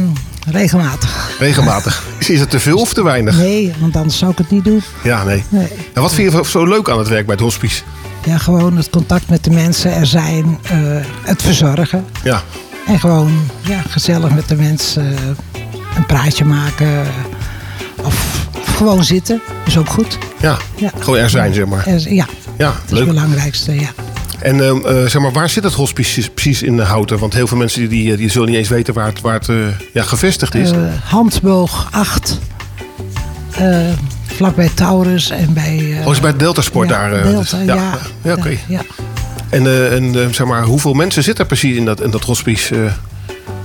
regelmatig. 0.51 1.31
Regelmatig. 1.39 2.05
Is, 2.29 2.41
het 2.41 2.51
te 2.51 2.61
veel 2.61 2.77
of 2.79 2.93
te 2.95 3.03
weinig? 3.05 3.37
Nee, 3.37 3.73
want 3.81 3.97
anders 3.97 4.19
zou 4.19 4.31
ik 4.31 4.39
het 4.39 4.51
niet 4.51 4.65
doen. 4.65 4.83
Ja, 5.03 5.25
nee. 5.25 5.45
Nee. 5.49 5.69
En 5.95 6.03
wat 6.03 6.15
vind 6.15 6.33
je 6.33 6.45
zo 6.45 6.65
leuk 6.67 6.89
aan 6.89 6.99
het 6.99 7.09
werk 7.09 7.27
bij 7.27 7.35
het 7.35 7.45
hospice? 7.45 7.83
Ja, 8.25 8.39
gewoon 8.39 8.77
het 8.77 8.91
contact 8.91 9.29
met 9.29 9.45
de 9.45 9.51
mensen 9.51 9.93
er 9.95 10.07
zijn. 10.07 10.59
eh, 10.63 10.79
het 11.23 11.43
verzorgen. 11.43 12.05
Ja, 12.25 12.43
En 12.87 13.01
gewoon 13.01 13.33
ja, 13.61 13.83
gezellig 13.89 14.35
met 14.35 14.49
de 14.49 14.57
mensen 14.57 15.13
eh, 15.17 15.19
een 15.97 16.07
praatje 16.07 16.45
maken. 16.45 17.03
Gewoon 18.81 19.05
zitten. 19.05 19.41
Is 19.67 19.79
ook 19.79 19.89
goed. 19.89 20.19
ja. 20.41 20.57
Ja. 20.77 20.91
gewoon 20.99 21.19
er 21.19 21.31
zijn, 21.31 21.55
zeg 21.55 21.67
maar. 21.67 21.87
Er- 21.87 22.13
ja, 22.15 22.27
Ja, 22.59 22.67
dat 22.67 22.93
is 22.93 22.99
het 22.99 23.09
belangrijkste. 23.09 23.75
Ja. 23.75 23.89
En 24.39 24.61
ehm, 24.65 24.77
eh, 24.87 25.07
zeg 25.07 25.19
maar, 25.23 25.33
waar 25.33 25.49
zit 25.51 25.65
het 25.65 25.73
hospice 25.73 26.31
precies 26.31 26.63
in 26.63 26.79
Houten? 26.79 27.19
Want 27.19 27.35
heel 27.35 27.47
veel 27.47 27.57
mensen 27.57 27.81
die, 27.81 27.89
die, 27.89 28.17
die 28.17 28.31
zullen 28.31 28.49
niet 28.49 28.57
eens 28.57 28.69
weten 28.69 28.95
waar 28.95 29.07
het, 29.07 29.21
waar 29.21 29.35
het 29.35 29.49
eh, 29.49 29.57
ja, 29.93 30.03
gevestigd 30.03 30.55
is. 30.55 30.71
Eh, 30.71 30.79
handboog 31.05 31.89
8. 31.91 32.39
eh, 33.57 33.79
vlakbij 34.27 34.71
Taurus 34.75 35.31
en 35.31 35.53
bij... 35.53 35.97
eh, 36.01 36.07
oh, 36.07 36.13
is 36.13 36.21
bij 36.21 36.31
het 36.31 36.39
Deltasport 36.39 36.89
ja, 36.89 36.95
daar? 37.09 37.13
eh, 37.13 37.23
Delta, 37.23 37.57
dus- 37.57 37.67
ja. 37.67 37.99
ja, 38.23 38.33
oké. 38.33 38.57
ja. 38.69 38.81
En, 39.49 39.67
eh, 39.67 39.93
en 39.95 40.15
eh, 40.15 40.27
zeg 40.33 40.47
maar, 40.47 40.63
hoeveel 40.65 40.93
mensen 40.93 41.23
zitten 41.23 41.43
er 41.45 41.51
precies 41.51 41.77
in 41.77 41.85
dat, 41.85 42.01
in 42.03 42.11
dat 42.11 42.25
hospice? 42.25 42.91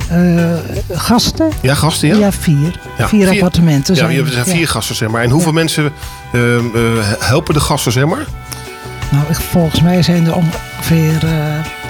Eh? 0.09 0.51
Eh, 0.51 0.57
gasten? 0.93 1.51
ja, 1.61 1.73
gasten, 1.73 2.07
ja? 2.07 2.15
Ja, 2.15 2.31
vier. 2.31 2.79
Ja, 2.97 3.07
vier, 3.07 3.29
appartementen 3.29 3.93
Ja, 3.95 3.99
zijn 3.99 4.17
er, 4.25 4.35
ja. 4.35 4.43
vier 4.43 4.67
gasten, 4.67 4.95
zeg 4.95 5.09
maar. 5.09 5.23
En 5.23 5.29
hoeveel 5.29 5.51
mensen 5.51 5.91
ehm, 6.33 6.43
eh, 6.75 6.81
helpen 7.19 7.53
de 7.53 7.59
gasten, 7.59 7.91
zeg 7.91 8.05
maar? 8.05 8.25
Nou, 9.11 9.23
ik- 9.29 9.35
volgens 9.35 9.81
mij 9.81 10.01
zijn 10.03 10.25
er 10.25 10.35
ongeveer 10.35 11.25
eh 11.25 11.31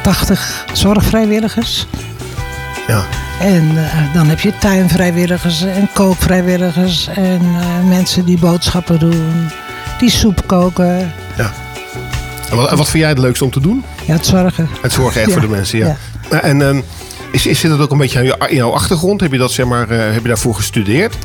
80 0.01 0.65
zorgvrijwilligers. 0.73 1.87
Ja. 2.87 3.03
En 3.39 3.71
eh, 3.77 4.13
dan 4.13 4.27
heb 4.27 4.39
je 4.39 4.57
tuinvrijwilligers 4.57 5.61
en 5.61 5.89
kookvrijwilligers. 5.93 7.07
En 7.07 7.41
eh, 7.41 7.87
mensen 7.87 8.25
die 8.25 8.37
boodschappen 8.39 8.99
doen. 8.99 9.49
Die 9.99 10.09
soep 10.09 10.43
koken. 10.47 11.11
Ja. 11.37 11.51
En 12.49 12.55
wat, 12.57 12.69
wat 12.69 12.87
vind 12.89 12.99
jij 13.03 13.09
het 13.09 13.17
leukste 13.19 13.43
om 13.43 13.51
te 13.51 13.59
doen? 13.59 13.83
Ja, 14.05 14.13
het 14.13 14.25
zorgen. 14.25 14.69
Het 14.81 14.91
zorgen 14.93 15.21
echt 15.21 15.27
Ja, 15.29 15.33
voor 15.33 15.41
de 15.41 15.55
mensen, 15.55 15.77
ja. 15.77 15.95
ja. 16.31 16.41
En 16.41 16.61
ehm, 16.61 16.81
is, 17.35 17.45
is, 17.45 17.59
zit 17.59 17.71
het 17.71 17.79
ook 17.79 17.91
een 17.91 17.97
beetje 17.97 18.17
aan 18.19 18.25
je- 18.25 18.37
in 18.49 18.55
jouw 18.55 18.71
achtergrond? 18.71 19.21
Heb 19.21 19.31
je, 19.31 19.37
dat, 19.37 19.51
zeg 19.51 19.65
maar, 19.65 19.89
eh, 19.89 20.13
heb 20.13 20.21
je 20.21 20.27
daarvoor 20.27 20.55
gestudeerd? 20.55 21.15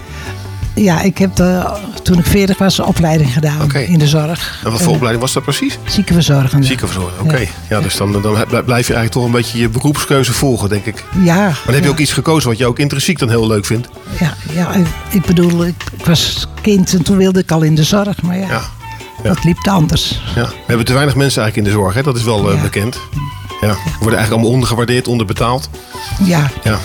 Ja, 0.74 1.00
ik 1.00 1.18
heb 1.18 1.34
de, 1.36 1.76
toen 2.02 2.18
ik 2.18 2.26
40 2.26 2.58
was 2.58 2.78
een 2.78 2.84
opleiding 2.84 3.32
gedaan 3.32 3.72
in 3.74 3.98
de 3.98 4.06
zorg. 4.08 4.60
En 4.64 4.70
wat 4.70 4.82
voor 4.82 4.92
opleiding 4.92 5.22
was 5.22 5.32
dat 5.32 5.42
precies? 5.42 5.78
Ziekenverzorgende. 5.86 6.66
Ziekenverzorging, 6.66 7.20
oké. 7.20 7.38
Ja. 7.38 7.46
Ja. 7.68 7.80
dus 7.80 7.96
dan, 7.96 8.12
dan 8.12 8.22
blijf 8.48 8.86
je 8.86 8.94
eigenlijk 8.94 9.10
toch 9.12 9.24
een 9.24 9.30
beetje 9.30 9.58
je 9.58 9.68
beroepskeuze 9.68 10.32
volgen, 10.32 10.68
denk 10.68 10.84
ik. 10.84 11.04
Ja. 11.22 11.34
Maar 11.36 11.58
dan 11.64 11.74
heb 11.74 11.84
je 11.84 11.90
ook 11.90 11.98
iets 11.98 12.12
gekozen 12.12 12.48
wat 12.48 12.58
je 12.58 12.66
ook 12.66 12.78
intrinsiek 12.78 13.18
dan 13.18 13.28
heel 13.28 13.46
leuk 13.46 13.64
vindt. 13.66 13.88
Ja, 14.20 14.34
ja 14.52 14.68
ik, 15.10 15.26
bedoel, 15.26 15.64
ik, 15.66 15.74
ik 15.98 16.06
was 16.06 16.46
kind 16.60 16.92
en 16.94 17.02
toen 17.02 17.16
wilde 17.16 17.40
ik 17.40 17.50
al 17.50 17.62
in 17.62 17.74
de 17.74 17.84
zorg. 17.84 18.22
Maar 18.22 18.38
ja, 18.38 18.46
Ja. 18.48 18.62
dat 19.22 19.44
liep 19.44 19.68
anders. 19.68 20.20
Ja. 20.34 20.46
We 20.46 20.54
hebben 20.66 20.86
te 20.86 20.92
weinig 20.92 21.14
mensen 21.14 21.42
eigenlijk 21.42 21.68
in 21.68 21.74
de 21.74 21.80
zorg, 21.82 21.94
hè? 21.94 22.02
dat 22.02 22.16
is 22.16 22.22
wel 22.24 22.52
eh, 22.52 22.62
bekend. 22.62 23.00
Ja. 23.60 23.68
We 23.68 23.74
worden 24.00 24.18
eigenlijk 24.18 24.30
allemaal 24.30 24.50
ondergewaardeerd, 24.50 25.08
onderbetaald. 25.08 25.68
Ja, 26.24 26.50
Ja. 26.64 26.78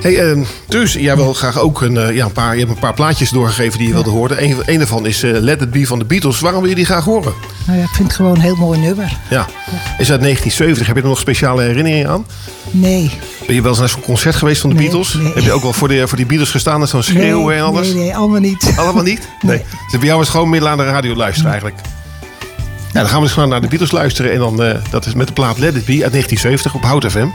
Hey, 0.00 0.44
dus 0.68 0.92
jij 0.92 1.16
wil 1.16 1.32
graag 1.34 1.58
ook 1.58 1.80
een, 1.80 1.96
eh, 1.96 2.14
ja, 2.14 2.24
een, 2.24 2.32
paar, 2.32 2.52
je 2.52 2.58
hebt 2.58 2.70
een 2.72 2.78
paar 2.78 2.94
plaatjes 2.94 3.30
doorgegeven 3.30 3.78
die 3.78 3.86
je 3.88 3.94
wilde 3.94 4.10
horen. 4.10 4.42
Eén 4.44 4.56
een 4.66 4.78
daarvan 4.78 5.06
is 5.06 5.22
eh, 5.22 5.30
Let 5.32 5.60
It 5.62 5.70
Be 5.70 5.86
van 5.86 5.98
de 5.98 6.04
Beatles. 6.04 6.40
Waarom 6.40 6.60
wil 6.60 6.68
je 6.70 6.76
die 6.76 6.84
graag 6.84 7.04
horen? 7.04 7.32
nou 7.66 7.78
ja, 7.78 7.84
ik 7.84 7.90
vind 7.90 8.08
het 8.08 8.16
gewoon 8.16 8.34
een 8.34 8.40
heel 8.40 8.56
mooi 8.56 8.78
nummer. 8.80 9.18
Ja. 9.30 9.46
Is 9.98 10.10
uit 10.10 10.20
1970. 10.20 10.86
Heb 10.86 10.96
je 10.96 11.02
er 11.02 11.08
nog 11.08 11.18
speciale 11.18 11.62
herinneringen 11.62 12.08
aan? 12.08 12.26
Nee. 12.70 13.10
Ben 13.46 13.54
je 13.54 13.60
wel 13.60 13.70
eens 13.70 13.80
naar 13.80 13.88
zo'n 13.88 14.00
concert 14.02 14.34
geweest 14.36 14.60
van 14.60 14.70
de 14.70 14.76
Nee, 14.76 14.84
Beatles? 14.84 15.14
nee. 15.14 15.32
Heb 15.34 15.42
je 15.42 15.52
ook 15.52 15.62
wel 15.62 15.72
voor, 15.72 15.88
de, 15.88 16.08
voor 16.08 16.16
die 16.16 16.26
Beatles 16.26 16.50
gestaan 16.50 16.80
met 16.80 16.88
zo'n 16.88 17.02
schreeuwen 17.02 17.46
nee, 17.46 17.56
en 17.56 17.62
alles? 17.64 17.86
Nee, 17.86 18.02
nee, 18.02 18.16
allemaal 18.16 18.40
niet. 18.40 18.72
Allemaal 18.76 19.02
niet? 19.02 19.28
Nee. 19.40 19.64
Dus 19.90 19.98
bij 19.98 20.08
jou 20.08 20.22
is 20.22 20.28
gewoon 20.28 20.48
middel 20.50 20.68
aan 20.68 20.78
de 20.78 20.84
radio 20.84 21.14
luisteren 21.14 21.50
eigenlijk. 21.50 21.80
Ja, 22.92 23.00
dan 23.00 23.08
gaan 23.08 23.18
we 23.18 23.24
dus 23.24 23.32
gewoon 23.32 23.48
naar 23.48 23.60
de 23.60 23.68
Beatles 23.68 23.90
luisteren. 23.90 24.32
En 24.32 24.38
dan, 24.38 24.62
eh, 24.62 24.74
dat 24.90 25.06
is 25.06 25.14
met 25.14 25.26
de 25.26 25.32
plaat 25.32 25.58
Let 25.58 25.76
It 25.76 25.84
Be 25.84 26.02
uit 26.02 26.12
1970 26.12 26.74
op 26.74 26.82
Hout 26.82 27.04
FM. 27.10 27.28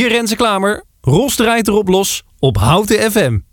Hier 0.00 0.10
Renze 0.10 0.34
Klamer, 0.34 0.82
Ros 1.02 1.36
draait 1.36 1.68
erop 1.68 1.88
los 1.88 2.22
op 2.38 2.56
Houten 2.56 3.10
FM. 3.10 3.49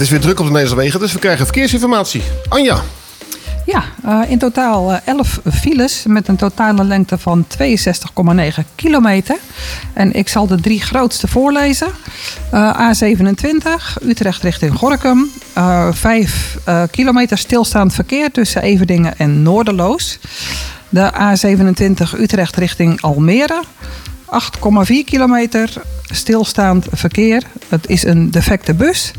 Het 0.00 0.08
is 0.08 0.14
weer 0.14 0.24
druk 0.24 0.40
op 0.40 0.46
de 0.46 0.52
Nederlandse 0.52 0.84
wegen, 0.84 1.00
dus 1.00 1.12
we 1.12 1.18
krijgen 1.18 1.44
verkeersinformatie. 1.44 2.22
Anja. 2.48 2.82
Ja, 3.66 3.84
eh, 4.04 4.30
in 4.30 4.38
totaal 4.38 4.92
eh, 4.92 4.98
11 5.04 5.40
files 5.52 6.04
met 6.06 6.28
een 6.28 6.36
totale 6.36 6.84
lengte 6.84 7.18
van 7.18 7.46
62,9 7.46 8.64
kilometer. 8.74 9.36
En 9.92 10.12
ik 10.12 10.28
zal 10.28 10.46
de 10.46 10.60
drie 10.60 10.80
grootste 10.80 11.28
voorlezen. 11.28 11.88
Eh, 12.50 12.90
A27, 12.90 13.98
Utrecht 14.02 14.42
richting 14.42 14.74
Gorkum. 14.74 15.30
Eh 15.52 15.88
5 15.92 16.58
kilometer 16.90 17.38
stilstaand 17.38 17.94
verkeer 17.94 18.30
tussen 18.30 18.62
Everdingen 18.62 19.18
en 19.18 19.42
Noorderloos. 19.42 20.18
De 20.88 21.12
A27 21.12 22.20
Utrecht 22.20 22.56
richting 22.56 23.00
Almere. 23.02 23.62
8,4 24.30 25.04
kilometer 25.04 25.70
stilstaand 26.10 26.86
verkeer. 26.92 27.42
Het 27.68 27.88
is 27.88 28.04
een 28.04 28.30
defecte 28.30 28.74
bus. 28.74 29.12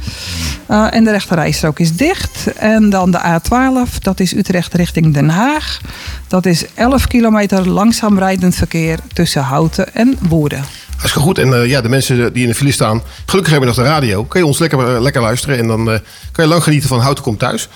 Uh, 0.70 0.94
en 0.94 1.04
de 1.04 1.12
rechterrijstrook 1.12 1.80
is 1.80 1.96
dicht. 1.96 2.54
En 2.54 2.90
dan 2.90 3.12
de 3.12 3.20
A12, 3.20 3.98
dat 4.00 4.20
is 4.20 4.34
Utrecht 4.34 4.74
richting 4.74 5.14
Den 5.14 5.30
Haag. 5.30 5.80
Dat 6.28 6.46
is 6.46 6.66
11 6.74 7.08
kilometer 7.08 7.70
langzaam 7.70 8.20
rijdend 8.20 8.56
verkeer 8.56 9.00
tussen 9.14 9.42
Houten 9.42 9.94
en 9.94 10.18
Woerden. 10.20 10.64
Hartstikke 11.02 11.28
goed. 11.28 11.38
En 11.38 11.54
eh, 11.54 11.70
ja, 11.70 11.82
de 11.82 11.90
mensen 11.90 12.34
die 12.34 12.44
in 12.44 12.50
de 12.50 12.56
file 12.56 12.72
staan, 12.72 13.02
gelukkig 13.26 13.52
hebben 13.52 13.70
we 13.70 13.76
nog 13.76 13.86
de 13.86 13.92
radio. 13.92 14.24
Kan 14.24 14.42
je 14.42 14.48
ons 14.48 14.60
lekker, 14.60 14.96
eh, 14.96 15.02
lekker 15.02 15.22
luisteren 15.22 15.58
en 15.58 15.68
dan 15.68 15.92
eh, 15.92 16.00
kan 16.32 16.44
je 16.44 16.50
lang 16.50 16.64
genieten 16.64 16.90
van 16.90 17.00
Houten 17.00 17.24
komt 17.24 17.40
thuis. 17.40 17.70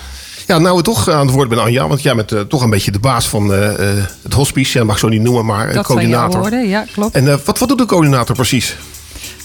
Ja, 0.48 0.58
nou 0.58 0.78
we 0.78 0.84
toch 0.84 1.10
aan 1.10 1.26
het 1.26 1.36
woord 1.36 1.50
ben 1.50 1.60
Anja, 1.60 1.88
want 1.88 2.02
jij 2.02 2.16
bent 2.16 2.32
eh, 2.32 2.40
toch 2.40 2.62
een 2.62 2.70
beetje 2.70 2.92
de 2.92 3.00
baas 3.00 3.28
van 3.28 3.54
eh, 3.54 3.98
eh, 3.98 4.04
het 4.24 4.34
hospice. 4.34 4.78
Ja, 4.78 4.84
mag 4.84 4.96
ik 4.96 5.02
zo 5.02 5.08
niet 5.08 5.22
noemen, 5.22 5.46
maar 5.46 5.66
Dat 5.66 5.74
zijn 5.74 5.84
coördinator. 5.86 6.40
woorden, 6.40 6.68
ja 6.68 6.86
klopt. 6.94 7.16
En 7.16 7.40
wat, 7.46 7.60
wat 7.60 7.68
doet 7.70 7.78
de 7.78 7.86
coördinator 7.86 8.36
precies? 8.36 8.78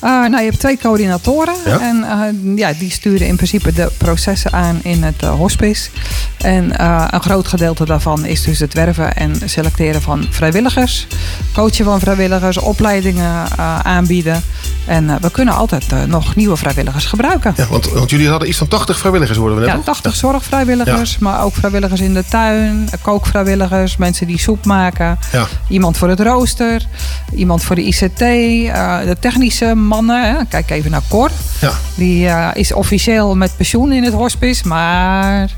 Uh, 0.04 0.10
nou, 0.10 0.36
je 0.36 0.44
hebt 0.48 0.58
twee 0.58 0.78
coördinatoren. 0.78 1.54
Ja? 1.64 1.80
En 1.80 1.96
uh, 1.96 2.58
ja, 2.58 2.72
die 2.78 2.90
sturen 2.90 3.26
in 3.26 3.36
principe 3.36 3.72
de 3.72 3.90
processen 3.98 4.52
aan 4.52 4.80
in 4.82 5.02
het 5.02 5.22
uh, 5.22 5.30
hospice. 5.30 5.90
En 6.38 6.84
een 7.14 7.22
groot 7.22 7.48
gedeelte 7.48 7.84
daarvan 7.84 8.24
is 8.24 8.42
dus 8.42 8.58
het 8.58 8.74
werven 8.74 9.16
en 9.16 9.36
selecteren 9.44 10.02
van 10.02 10.26
vrijwilligers. 10.30 11.06
Coachen 11.54 11.84
van 11.84 12.00
vrijwilligers, 12.00 12.58
opleidingen 12.58 13.58
aanbieden. 13.82 14.42
En 14.86 15.20
we 15.20 15.30
kunnen 15.30 15.54
altijd 15.54 16.06
nog 16.06 16.36
nieuwe 16.36 16.56
vrijwilligers 16.56 17.04
gebruiken. 17.04 17.54
Ja, 17.56 17.66
want, 17.66 17.88
want 17.90 18.10
jullie 18.10 18.28
hadden 18.28 18.48
iets 18.48 18.58
van 18.58 18.68
80 18.68 18.98
vrijwilligers, 18.98 19.38
hoorden 19.38 19.56
we 19.56 19.62
net 19.62 19.70
Ja, 19.70 19.76
nog? 19.76 19.84
80 19.84 20.14
zorgvrijwilligers, 20.16 21.18
maar 21.18 21.44
ook 21.44 21.54
vrijwilligers 21.54 22.00
in 22.00 22.14
de 22.14 22.24
tuin, 22.28 22.88
kookvrijwilligers, 23.02 23.96
mensen 23.96 24.26
die 24.26 24.38
soep 24.38 24.64
maken, 24.64 25.18
Ja. 25.32 25.46
iemand 25.68 25.96
voor 25.96 26.08
het 26.08 26.20
rooster, 26.20 26.86
iemand 27.34 27.62
voor 27.64 27.76
de 27.76 27.82
ICT, 27.82 28.20
eh, 28.20 28.98
de 29.04 29.16
technische 29.20 29.74
mannen. 29.90 30.34
Hè. 30.36 30.44
Kijk 30.48 30.70
even 30.70 30.90
naar 30.90 31.02
Cor. 31.08 31.30
Ja. 31.60 31.72
Die 31.94 32.26
eh, 32.28 32.48
is 32.54 32.72
officieel 32.72 33.36
met 33.36 33.56
pensioen 33.56 33.92
in 33.92 34.04
het 34.04 34.12
hospice, 34.14 34.68
maar 34.68 35.50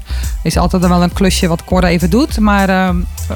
is 0.42 0.56
altijd 0.56 0.86
wel 0.86 1.02
een 1.02 1.12
klusje 1.12 1.48
wat 1.48 1.64
Cor 1.64 1.84
even 1.84 2.10
doet. 2.10 2.38
Maar 2.38 2.68
eh, 2.68 2.88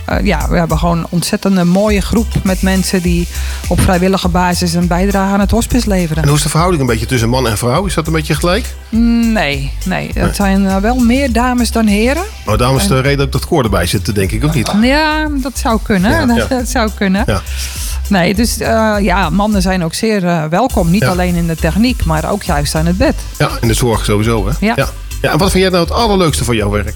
eh, 0.04 0.24
ja, 0.24 0.48
we 0.48 0.56
hebben 0.58 0.78
gewoon 0.78 0.98
een 0.98 1.06
ontzettend 1.08 1.64
mooie 1.64 2.00
groep 2.00 2.26
met 2.42 2.62
mensen 2.62 3.02
die 3.02 3.28
op 3.68 3.80
vrijwillige 3.80 4.28
basis 4.28 4.72
een 4.72 4.86
bijdrage 4.86 5.32
aan 5.32 5.40
het 5.40 5.50
hospice 5.50 5.88
leveren. 5.88 6.22
En 6.22 6.28
hoe 6.28 6.36
is 6.36 6.42
de 6.42 6.48
verhouding 6.48 6.82
een 6.82 6.88
beetje 6.88 7.06
tussen 7.06 7.28
man 7.28 7.48
en 7.48 7.58
vrouw? 7.58 7.84
Is 7.86 7.94
dat 7.94 8.06
een 8.06 8.12
beetje 8.12 8.34
gelijk? 8.34 8.74
Nee, 9.32 9.72
nee. 9.84 10.06
Het 10.06 10.14
Nee. 10.16 10.34
zijn 10.34 10.66
eh, 10.66 10.76
wel 10.76 10.96
meer 10.98 11.32
dames 11.32 11.70
dan 11.70 11.86
heren. 11.86 12.22
Daarom 12.56 12.76
is 12.76 12.82
En- 12.82 12.88
de 12.88 13.00
reden 13.00 13.16
dat 13.16 13.26
ik 13.26 13.32
dat 13.32 13.46
koor 13.46 13.64
erbij 13.64 13.86
zit, 13.86 14.14
denk 14.14 14.30
ik 14.30 14.44
ook 14.44 14.54
niet. 14.54 14.72
Ja, 14.82 15.28
dat 15.42 15.58
zou 15.58 15.78
kunnen. 15.82 16.10
Ja, 16.10 16.26
dat, 16.34 16.36
ja. 16.36 16.46
dat 16.46 16.68
zou 16.68 16.90
kunnen. 16.94 17.22
Ja. 17.26 17.40
Nee, 18.08 18.34
dus 18.34 18.58
eh, 18.58 18.94
ja, 19.00 19.30
mannen 19.30 19.62
zijn 19.62 19.84
ook 19.84 19.94
zeer 19.94 20.24
eh, 20.26 20.44
welkom. 20.44 20.90
Niet 20.90 21.02
Ja. 21.02 21.08
alleen 21.08 21.34
in 21.34 21.46
de 21.46 21.56
techniek, 21.56 22.04
maar 22.04 22.30
ook 22.30 22.42
juist 22.42 22.74
aan 22.74 22.86
het 22.86 22.96
bed. 22.96 23.14
Ja, 23.38 23.50
in 23.60 23.68
de 23.68 23.74
zorg 23.74 24.04
sowieso, 24.04 24.46
hè? 24.48 24.52
Ja. 24.66 24.72
ja. 24.76 24.88
Ja, 25.22 25.32
En 25.32 25.38
wat 25.38 25.50
vind 25.50 25.62
jij 25.62 25.72
nou 25.72 25.84
het 25.84 25.92
allerleukste 25.92 26.44
van 26.44 26.56
jouw 26.56 26.70
werk? 26.70 26.94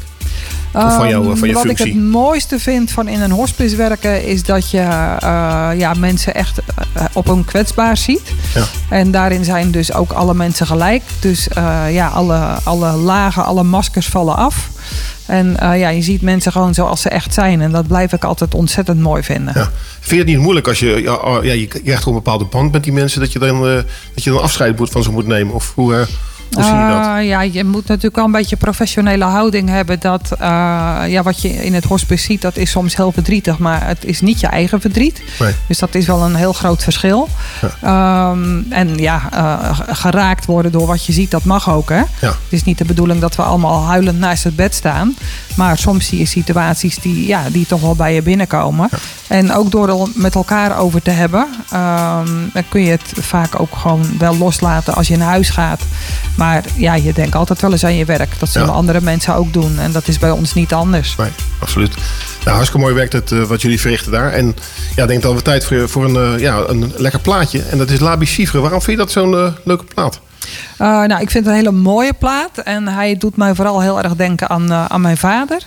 Van, 0.73 1.09
jou, 1.09 1.27
Ehm, 1.27 1.37
van 1.37 1.49
je 1.49 1.55
wat 1.55 1.63
functie? 1.65 1.87
ik 1.87 1.93
het 1.93 2.03
mooiste 2.03 2.59
vind 2.59 2.91
van 2.91 3.09
in 3.09 3.21
een 3.21 3.31
hospice 3.31 3.77
werken 3.77 4.25
is 4.27 4.43
dat 4.43 4.71
je 4.71 4.79
eh, 4.79 5.71
ja, 5.77 5.95
mensen 5.95 6.35
echt 6.35 6.59
eh, 6.93 7.05
op 7.13 7.29
een 7.29 7.45
kwetsbaar 7.45 7.97
ziet. 7.97 8.33
Ja. 8.55 8.65
En 8.89 9.11
daarin 9.11 9.45
zijn 9.45 9.71
dus 9.71 9.93
ook 9.93 10.13
alle 10.13 10.35
mensen 10.35 10.67
gelijk. 10.67 11.03
Dus 11.21 11.49
eh, 11.49 11.85
ja, 11.93 12.09
alle, 12.09 12.39
alle 12.63 12.93
lagen, 12.93 13.45
alle 13.45 13.63
maskers 13.63 14.07
vallen 14.07 14.37
af. 14.37 14.69
En 15.27 15.57
eh, 15.61 15.79
ja, 15.79 15.89
je 15.89 16.03
ziet 16.03 16.23
mensen 16.23 16.53
gewoon 16.53 16.75
zoals 16.75 17.01
ze 17.01 17.09
echt 17.09 17.35
zijn. 17.35 17.61
En 17.61 17.73
dat 17.73 17.87
blijf 17.87 18.13
ik 18.13 18.25
altijd 18.25 18.55
ontzettend 18.55 19.01
mooi 19.01 19.23
vinden. 19.23 19.53
Ja. 19.57 19.71
Vind 20.01 20.11
je 20.11 20.17
het 20.17 20.27
niet 20.27 20.39
moeilijk 20.39 20.69
als 20.69 20.79
je, 20.79 21.03
ja, 21.03 21.15
oh, 21.15 21.45
ja, 21.45 21.53
je 21.53 21.67
krijgt 21.67 22.03
gewoon 22.03 22.19
een 22.19 22.25
bepaalde 22.25 22.45
band 22.45 22.73
met 22.73 22.85
die 22.85 22.93
mensen, 22.93 23.21
dat 23.21 23.33
je 23.33 23.39
dan, 23.39 23.69
eh, 23.69 23.75
dat 24.15 24.25
je 24.25 24.31
dan 24.31 24.43
afscheid 24.43 24.79
moet, 24.79 24.91
van 24.91 25.03
ze 25.03 25.11
moet 25.11 25.27
nemen? 25.27 25.55
Of 25.55 25.73
hoe, 25.75 25.95
eh, 25.95 26.07
hoe 26.51 26.63
zie 26.63 26.75
je 26.75 26.89
dat? 26.89 27.05
Ah, 27.05 27.25
ja, 27.25 27.41
je 27.43 27.65
moet 27.65 27.87
natuurlijk 27.87 28.17
wel 28.17 28.25
een 28.25 28.33
beetje 28.33 28.57
professionele 28.57 29.25
houding 29.25 29.69
hebben. 29.69 30.01
Dat 30.01 30.33
eh, 30.33 31.03
ja, 31.07 31.23
wat 31.23 31.43
je 31.43 31.49
in 31.49 31.75
het 31.75 31.85
hospice 31.85 32.25
ziet, 32.25 32.43
dat 32.43 32.57
is 32.57 32.71
soms 32.71 32.97
heel 32.97 33.13
verdrietig. 33.13 33.59
Maar 33.59 33.87
het 33.87 34.05
is 34.05 34.21
niet 34.21 34.41
je 34.41 34.47
eigen 34.47 34.81
verdriet. 34.81 35.23
Nee. 35.39 35.55
Dus 35.67 35.79
dat 35.79 35.95
is 35.95 36.07
wel 36.07 36.23
een 36.23 36.35
heel 36.35 36.53
groot 36.53 36.83
verschil. 36.83 37.29
Ehm, 37.83 38.61
en 38.69 38.97
ja, 38.97 39.29
eh, 39.33 39.81
geraakt 39.89 40.47
worden 40.47 40.73
door 40.73 40.87
wat 40.87 41.07
je 41.07 41.13
ziet, 41.13 41.31
dat 41.31 41.45
mag 41.45 41.71
ook. 41.71 41.89
Hè? 41.89 41.99
Ja. 41.99 42.07
Het 42.21 42.37
is 42.49 42.65
niet 42.65 42.79
de 42.79 42.85
bedoeling 42.85 43.21
dat 43.21 43.37
we 43.37 43.43
allemaal 43.43 43.85
huilend 43.85 44.19
naast 44.19 44.45
het 44.45 44.57
bed 44.57 44.75
staan. 44.75 45.15
Maar 45.61 45.79
soms 45.79 46.07
zie 46.07 46.19
je 46.19 46.25
situaties 46.25 46.97
die, 46.99 47.27
ja, 47.27 47.43
die 47.51 47.67
toch 47.67 47.81
wel 47.81 47.95
bij 47.95 48.15
je 48.15 48.23
binnenkomen. 48.23 48.89
En 49.27 49.53
ook 49.53 49.71
door 49.71 49.89
er 49.89 50.09
met 50.15 50.35
elkaar 50.35 50.79
over 50.79 51.03
te 51.03 51.11
hebben, 51.11 51.47
ehm, 51.71 52.29
dan 52.53 52.63
kun 52.69 52.83
je 52.85 52.91
het 52.91 53.13
vaak 53.21 53.61
ook 53.61 53.77
gewoon 53.77 54.07
wel 54.19 54.37
loslaten 54.37 54.95
als 54.95 55.09
je 55.09 55.17
naar 55.17 55.29
huis 55.29 55.51
gaat. 55.51 55.81
Maar 56.35 56.65
ja, 56.77 56.95
je 56.95 57.13
denkt 57.13 57.35
altijd 57.35 57.61
wel 57.61 57.73
eens 57.73 57.85
aan 57.85 57.95
je 57.95 58.05
werk. 58.05 58.39
Dat 58.39 58.49
zullen 58.49 58.69
Ja. 58.69 58.75
andere 58.75 59.01
mensen 59.01 59.35
ook 59.35 59.53
doen. 59.53 59.79
En 59.79 59.93
dat 59.93 60.09
is 60.09 60.19
bij 60.19 60.31
ons 60.31 60.55
niet 60.55 60.73
anders. 60.73 61.17
Nee, 61.17 61.31
absoluut. 61.59 61.95
Hartstikke 62.45 62.79
mooi 62.79 62.95
werkt 62.95 63.13
het 63.13 63.33
eh, 63.33 63.43
wat 63.43 63.63
jullie 63.63 63.81
verrichten 63.81 64.13
daar. 64.13 64.33
En 64.33 64.57
ja, 64.97 65.03
ik 65.03 65.09
denk 65.09 65.23
dat 65.23 65.35
we 65.35 65.43
tijd 65.43 65.65
voor, 65.65 65.89
voor 65.89 66.05
een, 66.05 66.35
eh, 66.35 66.41
ja, 66.41 66.63
een 66.67 66.93
lekker 66.97 67.21
plaatje. 67.21 67.63
En 67.63 67.79
dat 67.79 67.91
is 67.91 68.01
Labi 68.01 68.27
Chiffre. 68.27 68.61
Waarom 68.61 68.83
vind 68.83 68.99
je 68.99 69.05
dat 69.05 69.13
zo'n 69.13 69.35
eh, 69.37 69.53
leuke 69.65 69.85
plaat? 69.95 70.21
Uh, 70.81 70.87
nou, 70.87 71.21
ik 71.21 71.31
vind 71.31 71.45
het 71.45 71.47
een 71.47 71.61
hele 71.61 71.73
mooie 71.73 72.13
plaat. 72.13 72.59
En 72.59 72.89
hij 72.89 73.17
doet 73.17 73.37
mij 73.37 73.55
vooral 73.55 73.81
heel 73.81 74.03
erg 74.03 74.17
denken 74.17 74.49
aan, 74.49 74.71
uh, 74.71 74.85
aan 74.85 75.01
mijn 75.01 75.17
vader. 75.17 75.63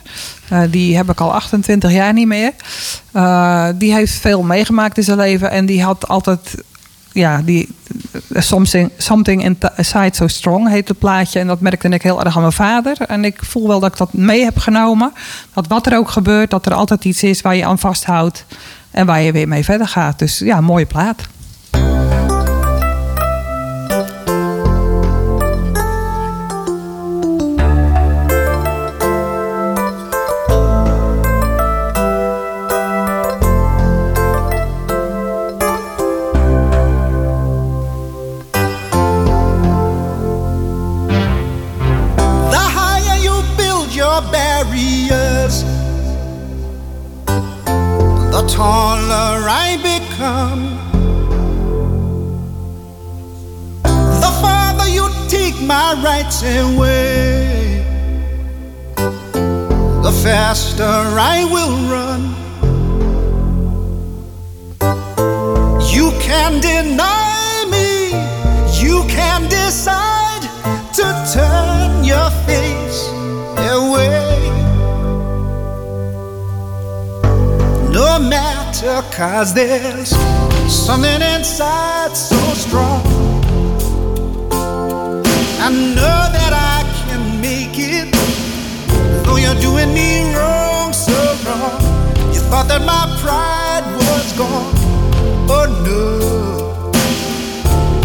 Uh, 0.51 0.61
die 0.69 0.95
heb 0.95 1.09
ik 1.09 1.21
al 1.21 1.33
28 1.33 1.91
jaar 1.91 2.13
niet 2.13 2.27
meer. 2.27 2.51
Die 3.75 3.93
heeft 3.93 4.13
veel 4.13 4.43
meegemaakt 4.43 4.97
in 4.97 5.03
zijn 5.03 5.17
leven. 5.17 5.51
En 5.51 5.65
die 5.65 5.83
had 5.83 6.07
altijd... 6.07 6.55
Ja, 7.11 7.41
die, 7.41 7.69
something, 8.29 8.91
something 8.97 9.43
Inside 9.43 10.15
So 10.15 10.27
Strong 10.27 10.69
heet 10.69 10.87
het 10.87 10.99
plaatje. 10.99 11.39
En 11.39 11.47
dat 11.47 11.59
merkte 11.59 11.87
ik 11.87 12.01
heel 12.01 12.23
erg 12.23 12.35
aan 12.35 12.41
mijn 12.41 12.53
vader. 12.53 12.97
En 13.01 13.25
ik 13.25 13.39
voel 13.41 13.67
wel 13.67 13.79
dat 13.79 13.91
ik 13.91 13.97
dat 13.97 14.13
mee 14.13 14.43
heb 14.43 14.57
genomen. 14.57 15.13
Dat 15.53 15.67
wat 15.67 15.85
er 15.85 15.97
ook 15.97 16.09
gebeurt, 16.09 16.49
dat 16.49 16.65
er 16.65 16.73
altijd 16.73 17.05
iets 17.05 17.23
is 17.23 17.41
waar 17.41 17.55
je 17.55 17.65
aan 17.65 17.79
vasthoudt. 17.79 18.45
En 18.91 19.05
waar 19.05 19.21
je 19.21 19.31
weer 19.31 19.47
mee 19.47 19.63
verder 19.63 19.87
gaat. 19.87 20.19
Dus 20.19 20.39
ja, 20.39 20.61
mooie 20.61 20.85
plaat. 20.85 21.21
My 55.67 55.93
rights 56.03 56.41
away, 56.43 57.85
the 58.95 60.11
faster 60.23 60.83
I 60.83 61.45
will 61.53 61.75
run. 61.89 62.21
You 65.89 66.11
can 66.19 66.59
deny 66.59 67.65
me, 67.69 68.09
you 68.81 69.03
can 69.07 69.47
decide 69.49 70.41
to 70.95 71.05
turn 71.33 72.03
your 72.03 72.29
face 72.45 73.07
away. 73.71 74.49
No 77.91 78.19
matter, 78.19 79.01
cause 79.15 79.53
there's 79.53 80.09
something 80.67 81.21
inside 81.21 82.17
so 82.17 82.37
strong. 82.53 83.12
I 85.65 85.69
know 85.69 86.27
that 86.35 86.51
I 86.51 86.83
can 87.07 87.39
make 87.39 87.77
it. 87.79 88.11
Though 89.23 89.37
you're 89.37 89.55
doing 89.61 89.93
me 89.93 90.35
wrong, 90.35 90.91
so 90.91 91.13
wrong. 91.45 91.79
You 92.33 92.41
thought 92.51 92.67
that 92.67 92.81
my 92.83 93.07
pride 93.23 93.85
was 93.95 94.33
gone. 94.33 94.75
Oh 95.47 95.65
no. 95.87 96.91